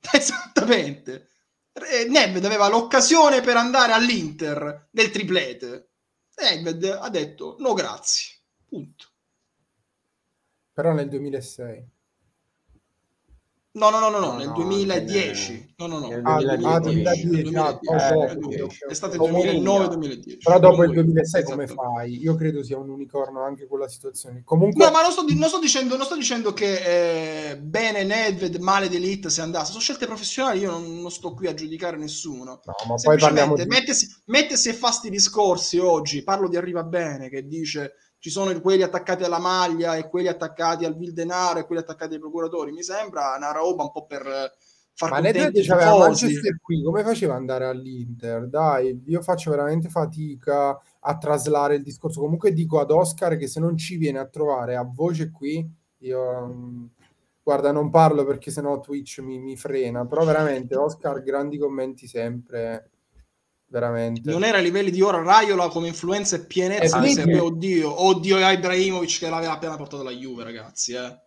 [0.12, 1.30] Esattamente.
[1.76, 5.90] Eh, Nedved aveva l'occasione per andare all'Inter del triplete.
[6.36, 8.36] Nedved ha detto no grazie.
[8.64, 9.06] Punto.
[10.72, 11.93] Però nel 2006.
[13.76, 15.74] No, no, no, no, no, No, nel no, 2010.
[15.78, 16.08] No, no, no.
[16.08, 16.64] nel Ah, 2010.
[16.64, 20.36] ah, 2010, 2010, 2010, dopo, È stato il dopo 2009-2010.
[20.44, 21.82] Però dopo il Comunque, 2006 come esatto.
[21.82, 22.16] fai?
[22.20, 24.42] Io credo sia un unicorno anche quella situazione.
[24.44, 28.56] Comunque, No, ma non sto, non sto dicendo, non sto dicendo che eh, bene Nedved,
[28.56, 29.70] male D'Elite se andasse.
[29.70, 32.44] Sono scelte professionali, io non, non sto qui a giudicare nessuno.
[32.44, 33.68] no, ma poi parliamo Semplicemente di...
[33.68, 36.22] mettesi, mettesi e fa sti discorsi oggi.
[36.22, 37.94] Parlo di Arriva Bene che dice
[38.24, 42.14] ci sono quelli attaccati alla maglia e quelli attaccati al vil denaro e quelli attaccati
[42.14, 42.72] ai procuratori.
[42.72, 44.22] Mi sembra una roba un po' per,
[44.94, 45.66] far Ma contenti i.
[45.68, 48.48] Manchester qui, come faceva andare all'Inter?
[48.48, 50.70] Dai, io faccio veramente fatica
[51.00, 52.22] a traslare il discorso.
[52.22, 56.46] Comunque dico ad Oscar che se non ci viene a trovare a voce qui, io
[56.46, 56.84] mm,
[57.42, 62.88] guarda, non parlo perché sennò Twitch mi, mi frena, però veramente Oscar grandi commenti sempre,
[63.78, 64.30] veramente.
[64.30, 67.14] Non era ai livelli di ora Raiola come influenza e pienezza Eh, sì.
[67.14, 71.18] serve, oddio, oddio Ibrahimovic che l'aveva appena portato alla Juve, ragazzi, eh.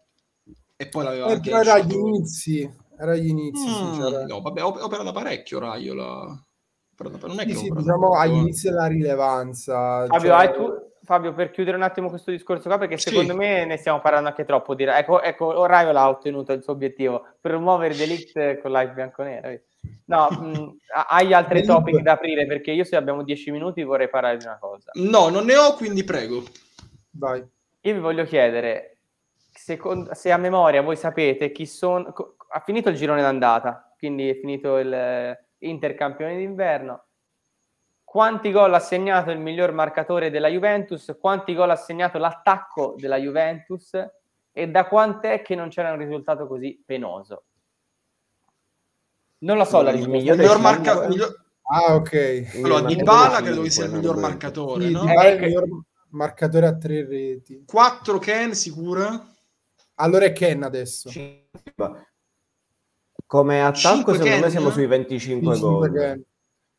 [0.77, 4.81] E poi l'aveva Eh, anche era agli inizi, era agli inizi, Mm, no, vabbè, op-
[4.81, 6.41] opera da parecchio Raiola.
[6.99, 8.39] Non è Sì, che sì, da diciamo agli eh.
[8.39, 10.05] inizi della rilevanza.
[10.07, 13.09] Fabio, cioè- hai tu- Fabio, per chiudere un attimo questo discorso qua, perché Sì.
[13.09, 14.73] secondo me ne stiamo parlando anche troppo.
[14.75, 14.83] Di...
[14.83, 19.47] Ecco, ecco, Raiola ha ottenuto il suo obiettivo, promuovere Delict con live bianconera.
[19.47, 19.61] vedi?
[20.05, 20.77] No, mh,
[21.09, 22.45] hai altri topic da aprire?
[22.45, 24.91] Perché io se abbiamo 10 minuti vorrei parlare di una cosa.
[24.95, 26.43] No, non ne ho, quindi prego.
[27.11, 27.39] Vai.
[27.81, 28.99] Io vi voglio chiedere,
[29.51, 32.11] secondo- se a memoria voi sapete chi sono...
[32.13, 37.03] co- Ha finito il girone d'andata, quindi è finito il eh, Inter campione d'inverno.
[38.03, 41.17] Quanti gol ha segnato il miglior marcatore della Juventus?
[41.19, 43.91] Quanti gol ha segnato l'attacco della Juventus?
[44.53, 47.46] E da quant'è che non c'era un risultato così penoso?
[49.39, 50.57] Non la so la Il miglior cinque.
[50.57, 52.13] marca- miglior- Ah, ok.
[52.63, 54.99] Allora, Marcatore Dybala cinque, credo che sia il miglior marcatore, Sì, no?
[55.01, 55.67] Dybala è Eh, il miglior
[56.09, 57.63] marcatore a tre reti.
[57.65, 59.33] 4 Ken sicura?
[59.95, 61.09] Allora è Ken adesso.
[61.09, 62.11] genere.
[63.25, 64.51] Come attacco, Cinque secondo me Ken?
[64.51, 65.83] siamo sui 25 Sì, gol.
[65.83, 66.23] cinque Ken.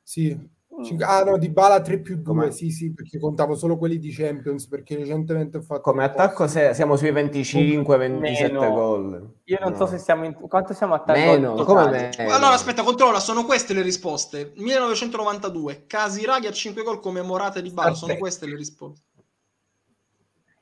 [0.02, 0.50] Sì.
[0.84, 3.98] Cinque- Ah no, di Bala 3 più 2, Come- sì sì, perché contavo solo quelli
[3.98, 5.80] di Champions, perché recentemente ho fatto...
[5.80, 8.70] Come attacco se- siamo sui 25-27 Meno.
[8.70, 9.32] gol.
[9.44, 9.76] Io non No.
[9.76, 10.34] so se siamo in...
[10.34, 11.26] Quanto siamo attaccati?
[11.26, 12.08] Meno, come totali?
[12.18, 12.32] meno?
[12.34, 14.52] Allora, aspetta, controlla, sono queste le risposte.
[14.56, 19.02] 1992, Casiraghi a 5 gol come Morata di Bala, sono queste le risposte.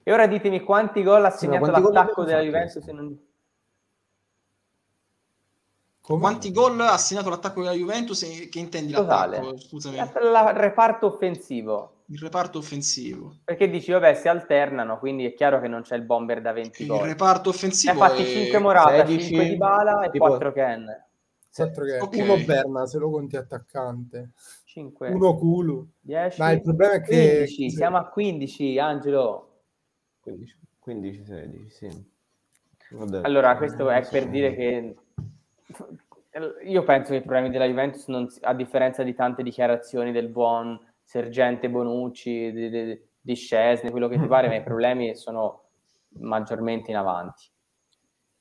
[0.03, 2.41] E ora ditemi quanti gol ha segnato l'attacco della?
[2.43, 3.19] Juventus se non...
[6.07, 6.21] Come?
[6.21, 9.39] Quanti gol ha segnato l'attacco della Juventus e che intendi Totale.
[9.39, 9.59] l'attacco?
[9.59, 11.95] Scusami, Il reparto offensivo.
[12.07, 13.39] il reparto offensivo.
[13.43, 16.83] Perché dici, vabbè, si alternano, quindi è chiaro che non c'è il bomber da 20
[16.83, 17.01] Il gol.
[17.01, 20.53] reparto Ne ha offensivo fatti è- 5 Morata, 16, 5 di Bala e tipo- 4
[20.53, 21.05] Ken.
[21.53, 22.01] Quattro Ken.
[22.03, 22.15] Ok.
[22.21, 24.31] Uno Berna, se lo conti attaccante.
[24.67, 25.87] 5, Uno Culo.
[26.01, 27.37] 10, Ma il problema è che...
[27.47, 27.71] 15.
[27.71, 29.63] Siamo a 15, Angelo.
[30.21, 31.89] 15, 15 16, sì.
[32.91, 33.23] Vabbè.
[33.25, 34.95] Allora, questo è per dire che
[36.65, 40.79] io penso che i problemi della Juventus, non a differenza di tante dichiarazioni del buon
[41.03, 45.63] Sergente Bonucci, di, di, di Scesni, quello che ti pare, ma i problemi sono
[46.19, 47.51] maggiormente in avanti.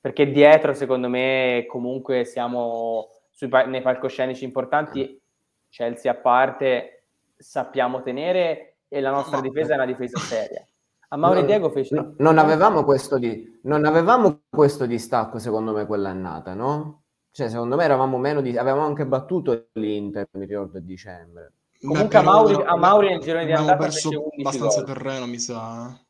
[0.00, 5.20] Perché dietro, secondo me, comunque siamo sui nei palcoscenici importanti,
[5.68, 7.04] Chelsea a parte,
[7.36, 10.64] sappiamo tenere e la nostra difesa è una difesa seria.
[11.08, 11.94] A Mauro e No, Diego fece...
[11.94, 17.02] no, non avevamo questo di non avevamo questo distacco secondo me quell'annata, no?
[17.36, 21.52] Cioè, secondo me eravamo meno di avevamo anche battuto l'Inter, mi ricordo a dicembre.
[21.82, 24.40] Comunque Beh, a Mauri- però- a Mauri nel girone di abbiamo andata perso fece 11
[24.40, 24.94] abbastanza gol.
[24.94, 26.00] terreno, mi sa.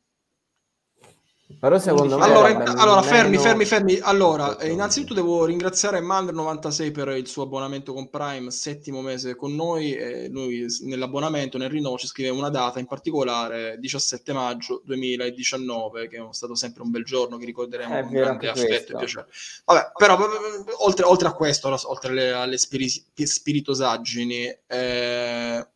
[1.61, 3.99] Però secondo me Allora, allora fermi, fermi, fermi.
[4.01, 9.55] Allora, eh, innanzitutto devo ringraziare Mander96 per il suo abbonamento con Prime, settimo mese con
[9.55, 9.95] noi.
[9.95, 16.17] E lui nell'abbonamento, nel rinnovo, ci scrive una data, in particolare 17 maggio 2019, che
[16.17, 19.27] è stato sempre un bel giorno che ricorderemo È con grande affetto e piacere.
[19.65, 25.67] Vabbè, però eh, oltre, oltre a questo, oltre alle, alle spiri- spiritosaggini, eh,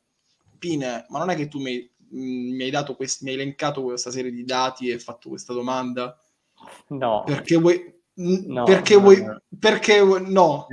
[0.59, 4.11] Pine, ma non è che tu mi, mi hai dato questi, mi hai elencato questa
[4.11, 6.17] serie di dati e fatto questa domanda?
[6.89, 7.23] No.
[7.25, 7.83] Perché vuoi...
[8.15, 9.25] n- No, perché no, vuoi...
[9.25, 9.41] no.
[9.59, 10.67] Perché no.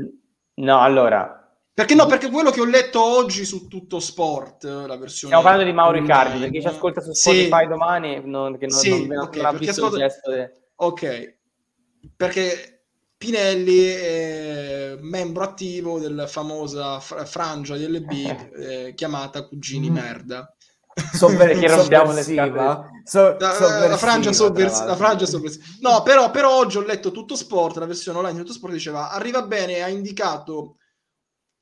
[0.55, 1.37] No, allora,
[1.73, 2.07] Perché no?
[2.07, 5.35] Perché quello che ho letto oggi su Tutto Sport, la versione...
[5.35, 8.65] stiamo parlando di Mauro online, Icardi, perché ci ascolta su Sì, Spotify domani, non, che
[8.65, 11.37] non, Sì, non, non ok, ha perché ascolta- de- Ok,
[12.15, 12.85] perché
[13.17, 18.11] Pinelli è membro attivo della famosa fra- frangia di LB
[18.57, 19.93] eh, chiamata Cugini Mm.
[19.93, 20.55] Merda.
[21.17, 22.89] Che rompiamo le sovversiva.
[23.03, 25.65] So- La, la frangia tra sovversiva, la frangia sovversiva.
[25.81, 29.11] No, però, però oggi ho letto tutto sport, la versione online di tutto sport diceva
[29.11, 30.77] arriva bene, ha indicato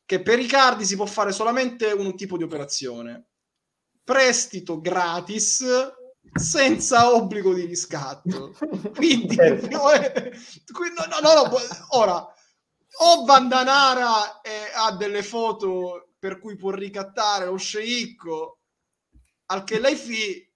[0.05, 3.27] che per Icardi si può fare solamente un tipo di operazione.
[4.03, 5.63] Prestito gratis
[6.33, 8.55] senza obbligo di riscatto.
[8.95, 9.67] Quindi, Certo.
[10.71, 11.57] quindi- no, no, no, no,
[11.89, 12.27] ora
[12.97, 18.59] o Vandanara eh, ha delle foto per cui può ricattare lo sceicco
[19.47, 20.51] al che lei fi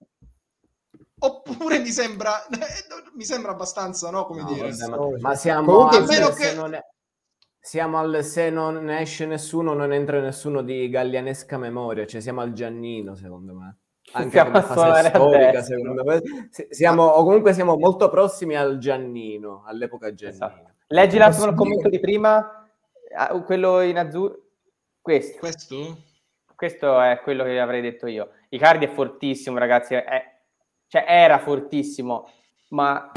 [1.20, 2.32] oppure mi sembra
[3.16, 6.32] mi sembra abbastanza no come No, dire vabbè, ma, ma siamo Comunque, al a meno
[6.32, 6.84] se che- non è-
[7.62, 12.54] siamo al se non esce nessuno, non entra nessuno di gallianesca memoria, cioè siamo al
[12.54, 13.78] Giannino, secondo me.
[14.14, 16.22] Anche Siamo come a fase storica, secondo me.
[16.50, 20.46] Si- Siamo, o comunque siamo molto prossimi al Giannino, all'epoca Giannino.
[20.46, 20.72] Esatto.
[20.88, 22.66] Leggi il commento di prima,
[23.46, 24.40] quello in azzurro,
[25.02, 25.38] questo.
[25.40, 25.98] Questo?
[26.60, 28.32] Questo è quello che avrei detto io.
[28.49, 30.41] Icardi è fortissimo, ragazzi, è,
[30.89, 32.30] cioè era fortissimo,
[32.72, 33.10] ma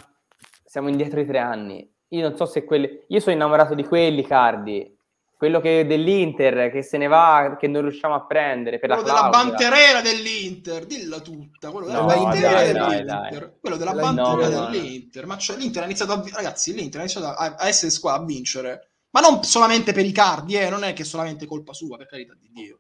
[0.64, 1.93] siamo indietro di tre anni.
[2.11, 3.03] Io non so se quelli...
[3.09, 4.97] Io sono innamorato di quelli, Cardi
[5.43, 9.12] quello che dell'Inter che se ne va, che non riusciamo a prendere per quello la
[9.12, 13.51] della banterera dell'Inter, dilla tutta, quello della No, banterera dai, dell'Inter, dai, dai.
[13.61, 17.26] quello della banterera no, dell'Inter, ma cioè, l'Inter ha iniziato a ragazzi, l'Inter ha iniziato
[17.26, 20.93] a, a essere squadra a vincere, ma non solamente per i cardi, eh, non è
[20.93, 22.78] che è solamente colpa sua, per carità di Dio.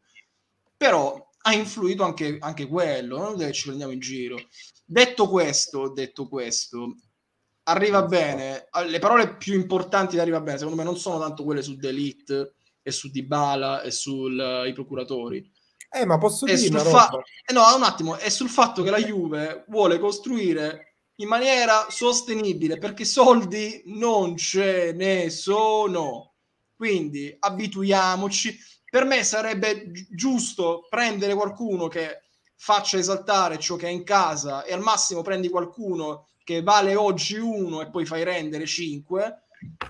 [0.82, 4.36] Però ha influito anche, anche quello, non che ci prendiamo in giro.
[4.84, 6.96] Detto questo, detto questo,
[7.64, 8.68] arriva bene.
[8.88, 12.54] Le parole più importanti di arriva bene, secondo me, non sono tanto quelle su Delete
[12.82, 15.48] e su Dybala e sui procuratori.
[15.88, 17.10] Eh, ma posso dire sul fa-
[17.46, 22.78] eh no, un attimo, è sul fatto che la Juve vuole costruire in maniera sostenibile
[22.78, 26.34] perché soldi non ce ne sono.
[26.74, 28.58] Quindi abituiamoci.
[28.92, 32.24] Per me sarebbe gi- giusto prendere qualcuno che
[32.56, 37.38] faccia esaltare ciò che è in casa e al massimo prendi qualcuno che vale oggi
[37.38, 39.44] uno e poi fai rendere 5.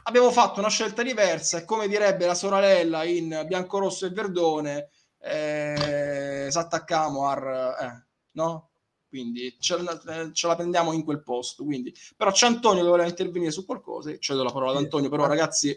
[0.05, 6.46] Abbiamo fatto una scelta diversa e come direbbe la sorella in biancorosso e verdone, eh,
[6.48, 8.70] s'attaccamo al eh, no?
[9.09, 11.64] Quindi ce, la- ce la prendiamo in quel posto.
[11.64, 11.92] Quindi.
[12.16, 14.11] Però c'è Antonio che voleva intervenire su qualcosa.
[14.11, 15.76] e Cedo la parola ad Antonio, però ragazzi,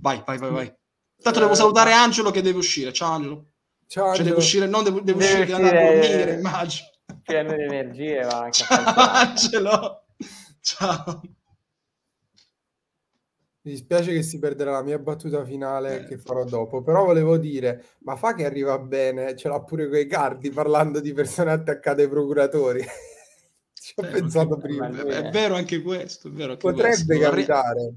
[0.00, 0.74] vai, vai, vai, vai.
[1.20, 2.92] Tanto devo salutare Angelo che deve uscire.
[2.92, 3.46] Ciao Angelo.
[3.86, 4.28] Ciao, Cioè, Angelo.
[4.28, 6.86] devo uscire, non devo, devo Deve uscire, devo andare a uscire- dormire, immagino.
[7.22, 10.04] pieno di energie va anche Ciao Angelo.
[10.60, 11.20] Ciao.
[13.62, 16.04] Mi dispiace che si perderà la mia battuta finale Eh.
[16.06, 20.06] che farò dopo, però volevo dire, ma fa che arriva bene, ce l'ha pure quei
[20.06, 22.80] cardi parlando di persone attaccate ai procuratori.
[23.74, 24.88] Ci ho Eh, pensato ma- prima.
[24.88, 27.18] ma- È, è vero anche questo, è vero anche Potrebbe questo.
[27.30, 27.92] Capitare.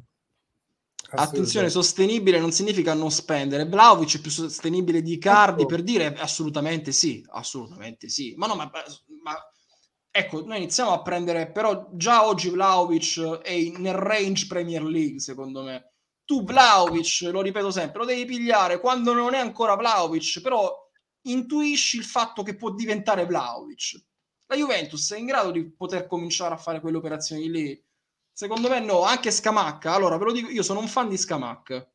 [1.14, 3.66] Attenzione, sostenibile non significa non spendere.
[3.66, 5.70] Vlaovic è più sostenibile di Cardi Ecco.
[5.70, 8.34] per dire assolutamente sì, assolutamente sì.
[8.38, 8.70] Ma no, ma,
[9.24, 9.52] ma-
[10.10, 15.20] ecco, noi iniziamo a prendere, però già oggi Vlaovic è in- nel range Premier League,
[15.20, 15.94] secondo me.
[16.24, 20.74] Tu Vlaovic, lo ripeto sempre, lo devi pigliare quando non è ancora Vlaovic, però
[21.24, 24.02] intuisci il fatto che può diventare Vlaovic.
[24.48, 27.86] La Juventus è in grado di poter cominciare a fare quelle operazioni lì?
[28.42, 29.94] Secondo me no, anche Scamacca.
[29.94, 31.88] Allora, ve lo dico, io sono un fan di Scamacca.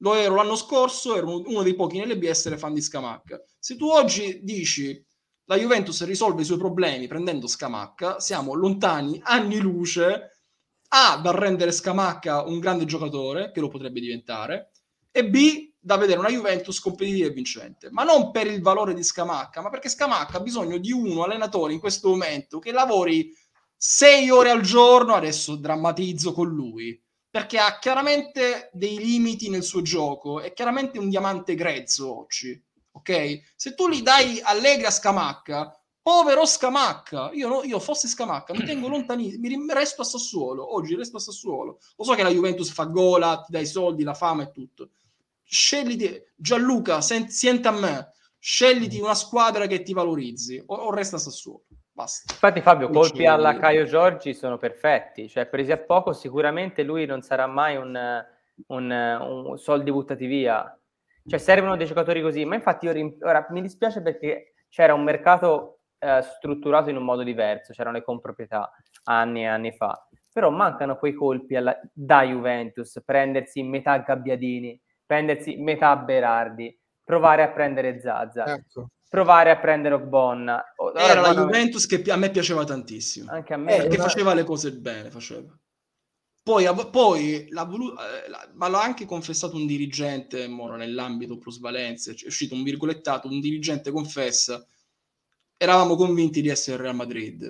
[0.00, 3.42] Lo ero l'anno scorso, ero uno dei pochi nell'NB a essere fan di Scamacca.
[3.58, 5.02] Se tu oggi dici
[5.44, 10.42] la Juventus risolve i suoi problemi prendendo Scamacca, siamo lontani anni luce
[10.88, 14.72] A da rendere Scamacca un grande giocatore, che lo potrebbe diventare,
[15.10, 17.88] e B da vedere una Juventus competitiva e vincente.
[17.90, 21.72] Ma non per il valore di Scamacca, ma perché Scamacca ha bisogno di uno allenatore
[21.72, 23.34] in questo momento che lavori
[23.80, 27.00] sei ore al giorno, adesso drammatizzo con lui,
[27.30, 32.60] perché ha chiaramente dei limiti nel suo gioco, è chiaramente un diamante grezzo oggi,
[32.90, 33.40] ok?
[33.54, 38.64] Se tu gli dai Allegri a Scamacca, povero Scamacca, io, no- io fossi Scamacca, mi
[38.64, 42.70] tengo lontanissimo, mi resto a Sassuolo, oggi resto a Sassuolo, lo so che la Juventus
[42.70, 44.90] fa gola, ti dà i soldi, la fama e tutto,
[45.44, 51.14] scegliti, Gianluca, sen- sienta a me, scegliti una squadra che ti valorizzi, o, o resta
[51.16, 51.64] a Sassuolo,
[51.98, 52.32] basta.
[52.32, 53.56] Infatti Fabio, colpi alla.
[53.56, 58.24] Caio Giorgi sono perfetti, cioè presi a poco sicuramente lui non sarà mai un,
[58.68, 60.78] un, un soldi buttati via,
[61.26, 65.02] cioè servono dei giocatori così, ma infatti io rim- ora mi dispiace perché c'era un
[65.02, 68.70] mercato eh, strutturato in un modo diverso, c'erano le comproprietà
[69.04, 75.56] anni e anni fa, però mancano quei colpi alla- da Juventus, prendersi metà Gabbiadini, prendersi
[75.56, 78.90] metà Berardi, provare a prendere Zaza, Ecco.
[79.08, 80.62] Provare a prendere Ogbonna.
[80.76, 83.30] O- ora Era la Juventus che a me piaceva tantissimo.
[83.30, 83.74] Anche a me.
[83.74, 85.56] Eh, perché una- faceva le cose bene, faceva.
[86.42, 92.12] Poi, poi l'ha volu- eh, la- ma l'ha anche confessato un dirigente, Moro, nell'ambito plusvalenze,
[92.14, 94.64] è uscito un virgolettato, un dirigente confessa,
[95.58, 97.42] eravamo convinti di essere il Real Madrid.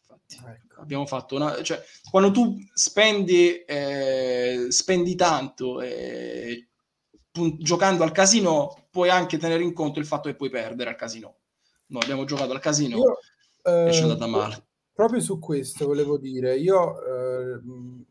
[0.00, 0.80] Infatti, Ecco.
[0.80, 1.62] abbiamo fatto una...
[1.62, 6.68] Cioè, quando tu spendi, eh, spendi tanto eh,
[7.30, 10.96] pun- giocando al casino, puoi anche tenere in conto il fatto che puoi perdere al
[10.96, 11.36] casino.
[11.86, 13.18] Noi abbiamo giocato al casino Io,
[13.62, 14.66] e ci è eh, andata male.
[14.92, 17.60] Proprio su questo volevo dire, io eh,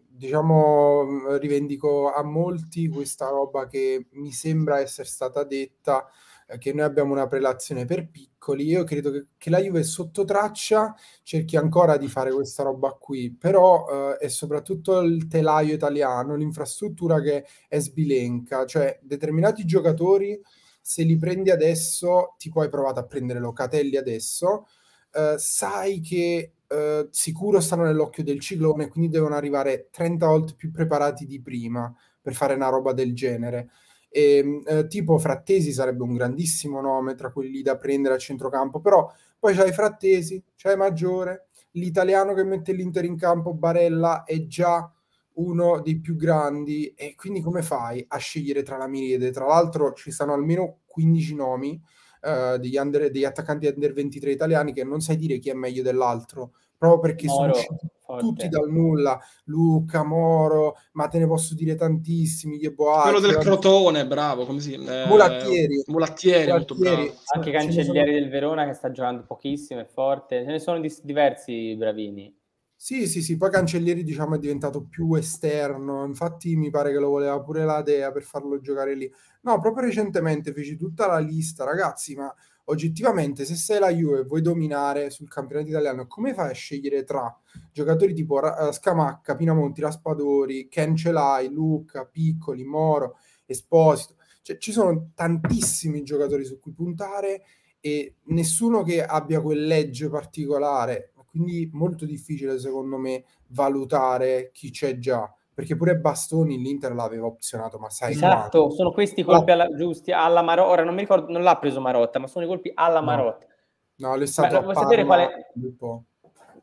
[0.08, 6.08] diciamo rivendico a molti questa roba che mi sembra essere stata detta,
[6.48, 8.64] eh, che noi abbiamo una prelazione per piccoli.
[8.64, 13.30] Io credo che, che la Juve sotto traccia cerchi ancora di fare questa roba qui,
[13.30, 20.42] però eh, è soprattutto il telaio italiano, l'infrastruttura che è sbilenca, cioè determinati giocatori
[20.88, 24.68] se li prendi adesso, tipo hai provato a prendere Locatelli adesso,
[25.12, 30.72] eh, sai che eh, sicuro stanno nell'occhio del ciclone, quindi devono arrivare 30 volte più
[30.72, 33.70] preparati di prima per fare una roba del genere.
[34.08, 39.12] E, eh, tipo Frattesi sarebbe un grandissimo nome tra quelli da prendere a centrocampo, però
[39.38, 44.90] poi c'hai Frattesi, c'hai Maggiore, l'italiano che mette l'Inter in campo, Barella, è già
[45.38, 49.32] uno dei più grandi e quindi come fai a scegliere tra la miriade?
[49.32, 51.82] Tra l'altro ci stanno almeno 15 nomi
[52.22, 55.84] uh, degli, under, degli, attaccanti under 23 italiani che non sai dire chi è meglio
[55.84, 58.26] dell'altro, proprio perché Moro, sono usciti forte.
[58.26, 64.08] tutti dal nulla, Luca, Moro, ma te ne posso dire tantissimi, Boati, quello del Crotone,
[64.08, 65.04] bravo, come si chiama?
[65.04, 65.84] Eh, Mulattieri.
[65.88, 67.14] Mulattieri, Mulattieri.
[67.36, 68.20] Anche Cancellieri sono...
[68.20, 72.37] del Verona che sta giocando pochissimo, è forte, ce ne sono di- diversi bravini.
[72.80, 77.10] Sì, sì, sì, poi Cancellieri diciamo è diventato più esterno, infatti mi pare che lo
[77.10, 79.12] voleva pure la Dea per farlo giocare lì.
[79.42, 82.32] No, proprio recentemente feci tutta la lista, ragazzi, ma
[82.66, 87.04] oggettivamente se sei la Juve e vuoi dominare sul campionato italiano, come fai a scegliere
[87.04, 87.36] tra
[87.72, 93.18] giocatori tipo uh, Scamacca, Pinamonti, Raspadori, Cancelai, Luca, Piccoli, Moro,
[93.48, 94.16] Esposito?
[94.44, 97.42] Cioè, ci sono tantissimi giocatori su cui puntare
[97.80, 104.98] e nessuno che abbia quel legge particolare quindi molto difficile secondo me valutare chi c'è
[104.98, 108.76] già perché pure Bastoni l'Inter l'aveva opzionato, ma sai Esatto, quanto?
[108.76, 112.20] sono questi colpi alla, giusti alla Marotta, ora non mi ricordo, non l'ha preso Marotta,
[112.20, 113.48] ma sono i colpi alla Marotta.
[113.96, 115.52] No, no è stato Beh, a sapere quale...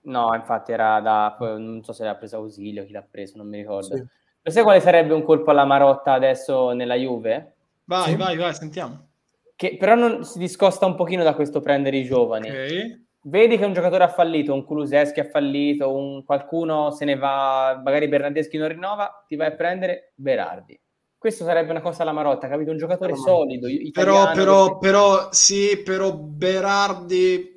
[0.02, 3.56] No, infatti era da, non so se l'ha preso Ausilio, chi l'ha preso, non mi
[3.56, 3.96] ricordo.
[3.96, 4.04] Sì.
[4.42, 7.54] Lo sai quale sarebbe un colpo alla Marotta adesso nella Juve?
[7.86, 8.14] Vai, sì.
[8.16, 9.08] vai, vai, sentiamo.
[9.56, 12.48] Che però non, si discosta un pochino da questo prendere i giovani.
[12.48, 17.16] Ok vedi che un giocatore ha fallito, un Kuluseschi ha fallito, un qualcuno se ne
[17.16, 20.78] va, magari Bernardeschi non rinnova, ti vai a prendere Berardi.
[21.16, 22.70] Questo sarebbe una cosa alla Marotta, capito?
[22.70, 24.32] Un giocatore no, solido, italiano.
[24.32, 27.56] Però, però, però, sì, però Berardi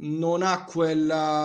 [0.00, 1.44] non ha quella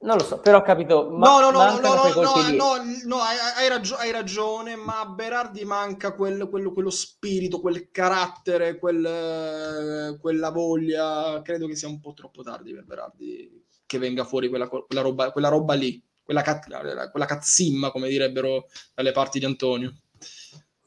[0.00, 1.10] non lo so, però ho capito.
[1.10, 5.06] Ma- no, no, no, no, no, no, no, no hai, hai, hai, ragione, ma a
[5.06, 11.42] Berardi manca quel, quello, quello, spirito, quel carattere, quel, quella voglia.
[11.42, 15.32] Credo che sia un po' troppo tardi per Berardi che venga fuori quella, quella, roba,
[15.32, 19.94] quella roba, lì, quella, cat- quella cazzimma, come direbbero dalle parti di Antonio.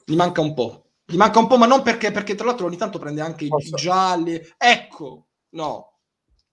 [0.05, 0.85] Mi manca un po'.
[1.05, 3.75] Gli manca un po', ma non perché, perché tra l'altro ogni tanto prende anche Posso.
[3.75, 4.39] i gialli.
[4.57, 5.91] Ecco, no,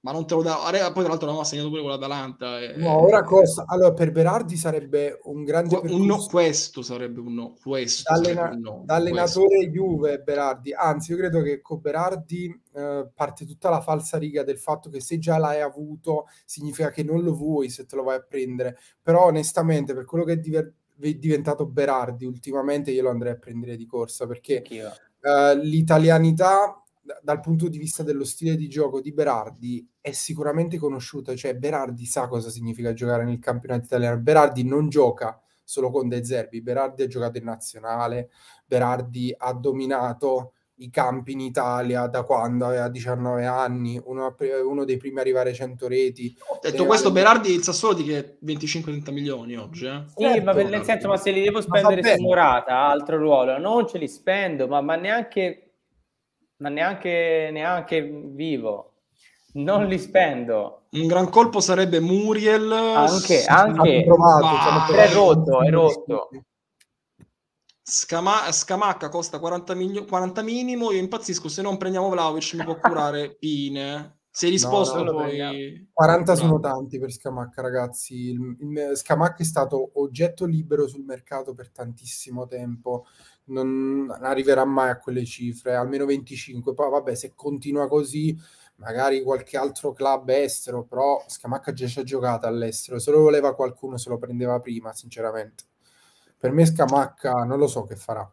[0.01, 0.57] ma non te lo dà.
[0.57, 2.61] Poi, tra l'altro, l'aveva segnato pure con l'Atalanta.
[2.61, 2.77] E...
[2.77, 3.65] No, ora cosa?
[3.67, 5.77] Allora, per Berardi sarebbe un grande.
[5.77, 7.55] Un no, questo sarebbe un no.
[7.61, 8.51] Questo D'allena...
[8.51, 8.83] un no.
[8.85, 9.71] Da allenatore questo.
[9.71, 10.73] Juve, Berardi.
[10.73, 15.01] Anzi, io credo che con Berardi eh, parte tutta la falsa riga del fatto che
[15.01, 18.79] se già l'hai avuto, significa che non lo vuoi se te lo vai a prendere.
[19.03, 20.73] Però, onestamente, per quello che è diver...
[20.95, 24.63] diventato Berardi ultimamente, io lo andrei a prendere di corsa perché.
[25.21, 26.81] Uh, l'italianità
[27.23, 32.05] dal punto di vista dello stile di gioco di Berardi è sicuramente conosciuto, cioè Berardi
[32.05, 34.19] sa cosa significa giocare nel campionato italiano.
[34.19, 38.31] Berardi non gioca solo con De Zerbi, Berardi ha giocato in nazionale,
[38.65, 44.97] Berardi ha dominato i campi in Italia da quando aveva 19 anni, uno, uno dei
[44.97, 46.37] primi a arrivare a 100 reti.
[46.49, 49.87] Ho detto questo, Berardi il Sassuolo di che 25-30 milioni oggi.
[49.87, 50.05] Eh?
[50.07, 50.45] Sì, certo.
[50.45, 54.09] ma nel senso, ma se li devo spendere su Morata, altro ruolo, non ce li
[54.09, 55.68] spendo, ma, ma neanche
[56.59, 58.93] ma neanche, neanche vivo.
[59.55, 60.87] Non li spendo.
[60.91, 62.71] Un gran colpo sarebbe Muriel.
[62.71, 64.05] Anche, anche.
[64.05, 66.29] Provato, è rotto, è rotto.
[67.83, 70.93] Scama- Scamacca costa 40, milio- 40 minimo.
[70.93, 71.49] Io impazzisco.
[71.49, 74.19] Se non prendiamo Vlaovic, mi può curare Pine.
[74.31, 75.89] Sei risposto no, poi...
[75.93, 78.29] 40 sono tanti per Scamacca, ragazzi.
[78.29, 83.07] Il, il, Scamacca è stato oggetto libero sul mercato per tantissimo tempo
[83.49, 86.75] non arriverà mai a quelle cifre, almeno 25.
[86.75, 88.37] Poi vabbè, se continua così,
[88.77, 93.55] magari qualche altro club estero, però Scamacca già ci ha giocato all'estero, se lo voleva
[93.55, 95.65] qualcuno se lo prendeva prima, sinceramente.
[96.39, 98.31] Per me Scamacca non lo so che farà.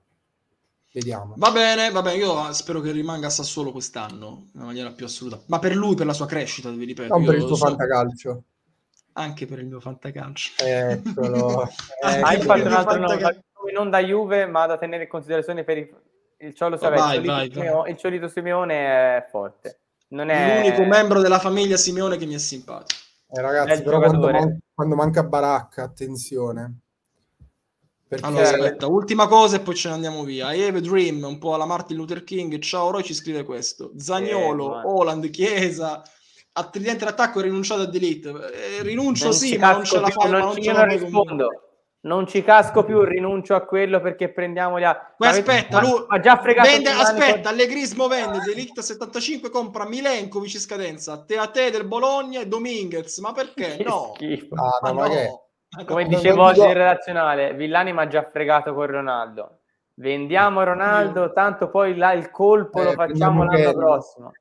[0.93, 1.33] Vediamo.
[1.35, 5.41] Va bene, va bene, io spero che rimanga a Sassuolo quest'anno, in maniera più assoluta.
[5.47, 7.13] Ma per lui, per la sua crescita, vi ripeto.
[7.13, 7.65] Non per il suo so.
[7.65, 8.43] fantacalcio.
[9.13, 10.51] Anche per il mio fantacalcio.
[10.63, 11.63] Eccolo.
[11.63, 11.67] eh,
[12.21, 15.89] Hai fatto un altro nome non da Juve, ma da tenere in considerazione per il,
[16.37, 17.17] il Ciolo Savezzi.
[17.17, 18.75] Il, il Ciolito Simeone
[19.17, 19.79] è forte.
[20.09, 20.61] Non è...
[20.61, 22.99] L'unico membro della famiglia Simeone che mi è simpatico.
[23.31, 26.79] Eh, ragazzi, però quando, man- quando, manca Baracca, attenzione.
[28.07, 28.25] Perché...
[28.25, 30.53] Allora, aspetta, ultima cosa e poi ce ne andiamo via.
[30.53, 32.59] I have a dream, un po' alla Martin Luther King.
[32.59, 33.91] Ciao, Roy ci scrive questo.
[33.97, 36.03] Zagnolo, eh, Holland, Chiesa,
[36.53, 38.29] a tridente d'attacco è rinunciato a Delete.
[38.29, 40.29] Eh, rinuncio non sì, ma non ce la fai.
[40.29, 41.47] Non, non, ce la rispondo.
[42.05, 45.13] Non ci casco più, rinuncio a quello perché prendiamo gli altri.
[45.17, 46.69] Ma aspetta, lui ha già fregato.
[46.69, 53.17] Vende, aspetta, Allegrismo vende Delict 75, compra Milenkovic in scadenza, Teate del Bologna e Dominguez.
[53.17, 53.77] Ma perché?
[53.83, 54.11] No.
[54.53, 55.83] Ah, no, no.
[55.85, 59.61] Come dicevo oggi in relazionale, Villani mi ha già fregato con Ronaldo.
[59.95, 63.73] Vendiamo Ronaldo, tanto poi là il colpo Eh, lo facciamo prendiamo l'anno Kelly.
[63.73, 64.31] prossimo.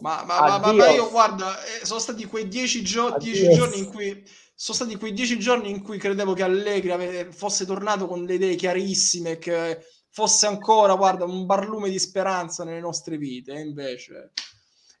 [0.00, 3.78] Ma, ma- ma- ma- ma io guarda, eh, sono stati quei dieci, gio- dieci giorni
[3.78, 4.22] in cui
[4.62, 8.54] sono stati quei dieci giorni in cui credevo che Allegri fosse tornato con le idee
[8.54, 13.54] chiarissime, che fosse ancora, guarda, un barlume di speranza nelle nostre vite.
[13.54, 14.30] E invece,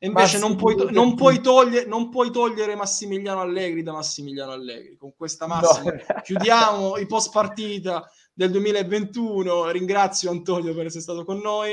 [0.00, 4.50] e invece non, puoi to- non puoi toglie- non puoi togliere Massimiliano Allegri da Massimiliano
[4.50, 4.96] Allegri.
[4.96, 6.00] Con questa massima No.
[6.24, 8.02] chiudiamo i post partita
[8.34, 9.70] del 2021.
[9.70, 11.70] Ringrazio Antonio per essere stato con noi.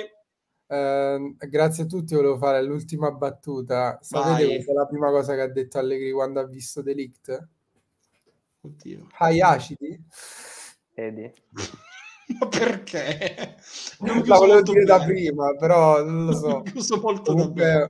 [0.68, 3.98] Eh, grazie a tutti, volevo fare l'ultima battuta.
[4.00, 4.46] Sapete Vai.
[4.46, 7.48] questa è la prima cosa che ha detto Allegri quando ha visto Delict?
[8.62, 9.08] Oddio.
[9.18, 10.00] Hai acidi?
[10.94, 11.32] Vedi?
[12.40, 13.56] Ma perché?
[14.00, 15.12] Non La volevo dire da bene.
[15.14, 16.64] prima, però non lo so.
[16.90, 17.54] Non molto da bene.
[17.54, 17.90] Comunque,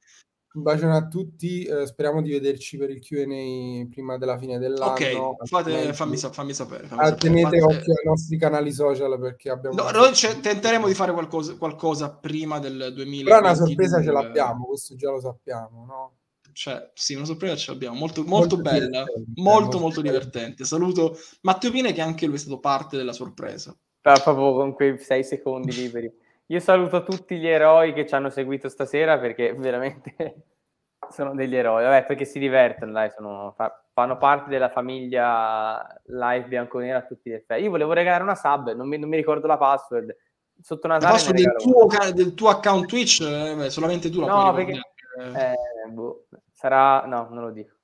[0.53, 1.63] un bacione a tutti.
[1.63, 4.91] eh, speriamo di vederci per il QA prima della fine dell'anno.
[4.93, 6.87] Ok, fate- fammi, fammi sapere.
[6.87, 7.19] fammi Ah, sapere.
[7.29, 9.75] tenete Fate- occhio ai nostri canali social perché abbiamo.
[9.81, 13.23] No, noi ce- tenteremo di fare qualcosa, qualcosa prima del 2022.
[13.23, 16.13] Però una sorpresa ce l'abbiamo, questo già lo sappiamo, no?
[16.53, 17.95] Cioè, sì, una sorpresa ce l'abbiamo.
[17.97, 20.63] Molto, molto, Molto bella, molto, molto molto divertente.
[20.65, 23.75] Saluto Matteo Pine che anche lui è stato parte della sorpresa.
[24.01, 26.11] Però proprio con quei sei secondi liberi.
[26.47, 30.15] Io saluto tutti gli eroi che ci hanno seguito stasera perché veramente
[31.11, 31.83] sono degli eroi.
[31.83, 37.29] Vabbè, perché si divertono, dai, sono- fa- fanno parte della famiglia live bianconera a tutti
[37.29, 37.61] gli effetti.
[37.63, 40.15] Io volevo regalare una sub, non mi, non mi ricordo la password.
[40.61, 44.27] Sotto Natale passo ne del tuo, del tuo account Twitch, eh, beh, solamente tu la
[44.27, 44.81] No, puoi perché- una.
[45.19, 47.05] Eh, boh, sarà...
[47.05, 47.75] No, non lo dico.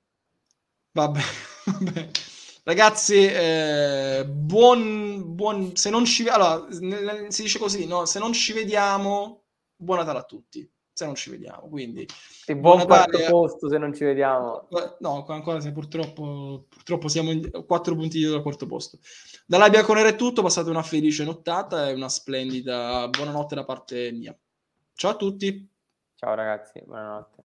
[0.92, 1.20] Vabbè,
[1.66, 2.10] vabbè.
[2.64, 6.66] Ragazzi, eh, buon, buon, se non ci, allora,
[7.28, 8.06] si dice così, no?
[8.06, 9.44] Se non ci vediamo,
[9.76, 10.68] buon Natale a tutti.
[10.92, 12.06] Se non ci vediamo, quindi
[12.46, 13.30] E buon Buon quarto Natale.
[13.30, 14.66] posto se non ci vediamo.
[15.00, 18.98] No, ancora se purtroppo, purtroppo siamo in quattro punti dietro al quarto posto.
[19.46, 24.36] Dalla Bianconera è tutto, passate una felice nottata e una splendida buonanotte da parte mia.
[24.94, 25.68] Ciao a tutti.
[26.16, 27.44] Ciao ragazzi, buonanotte.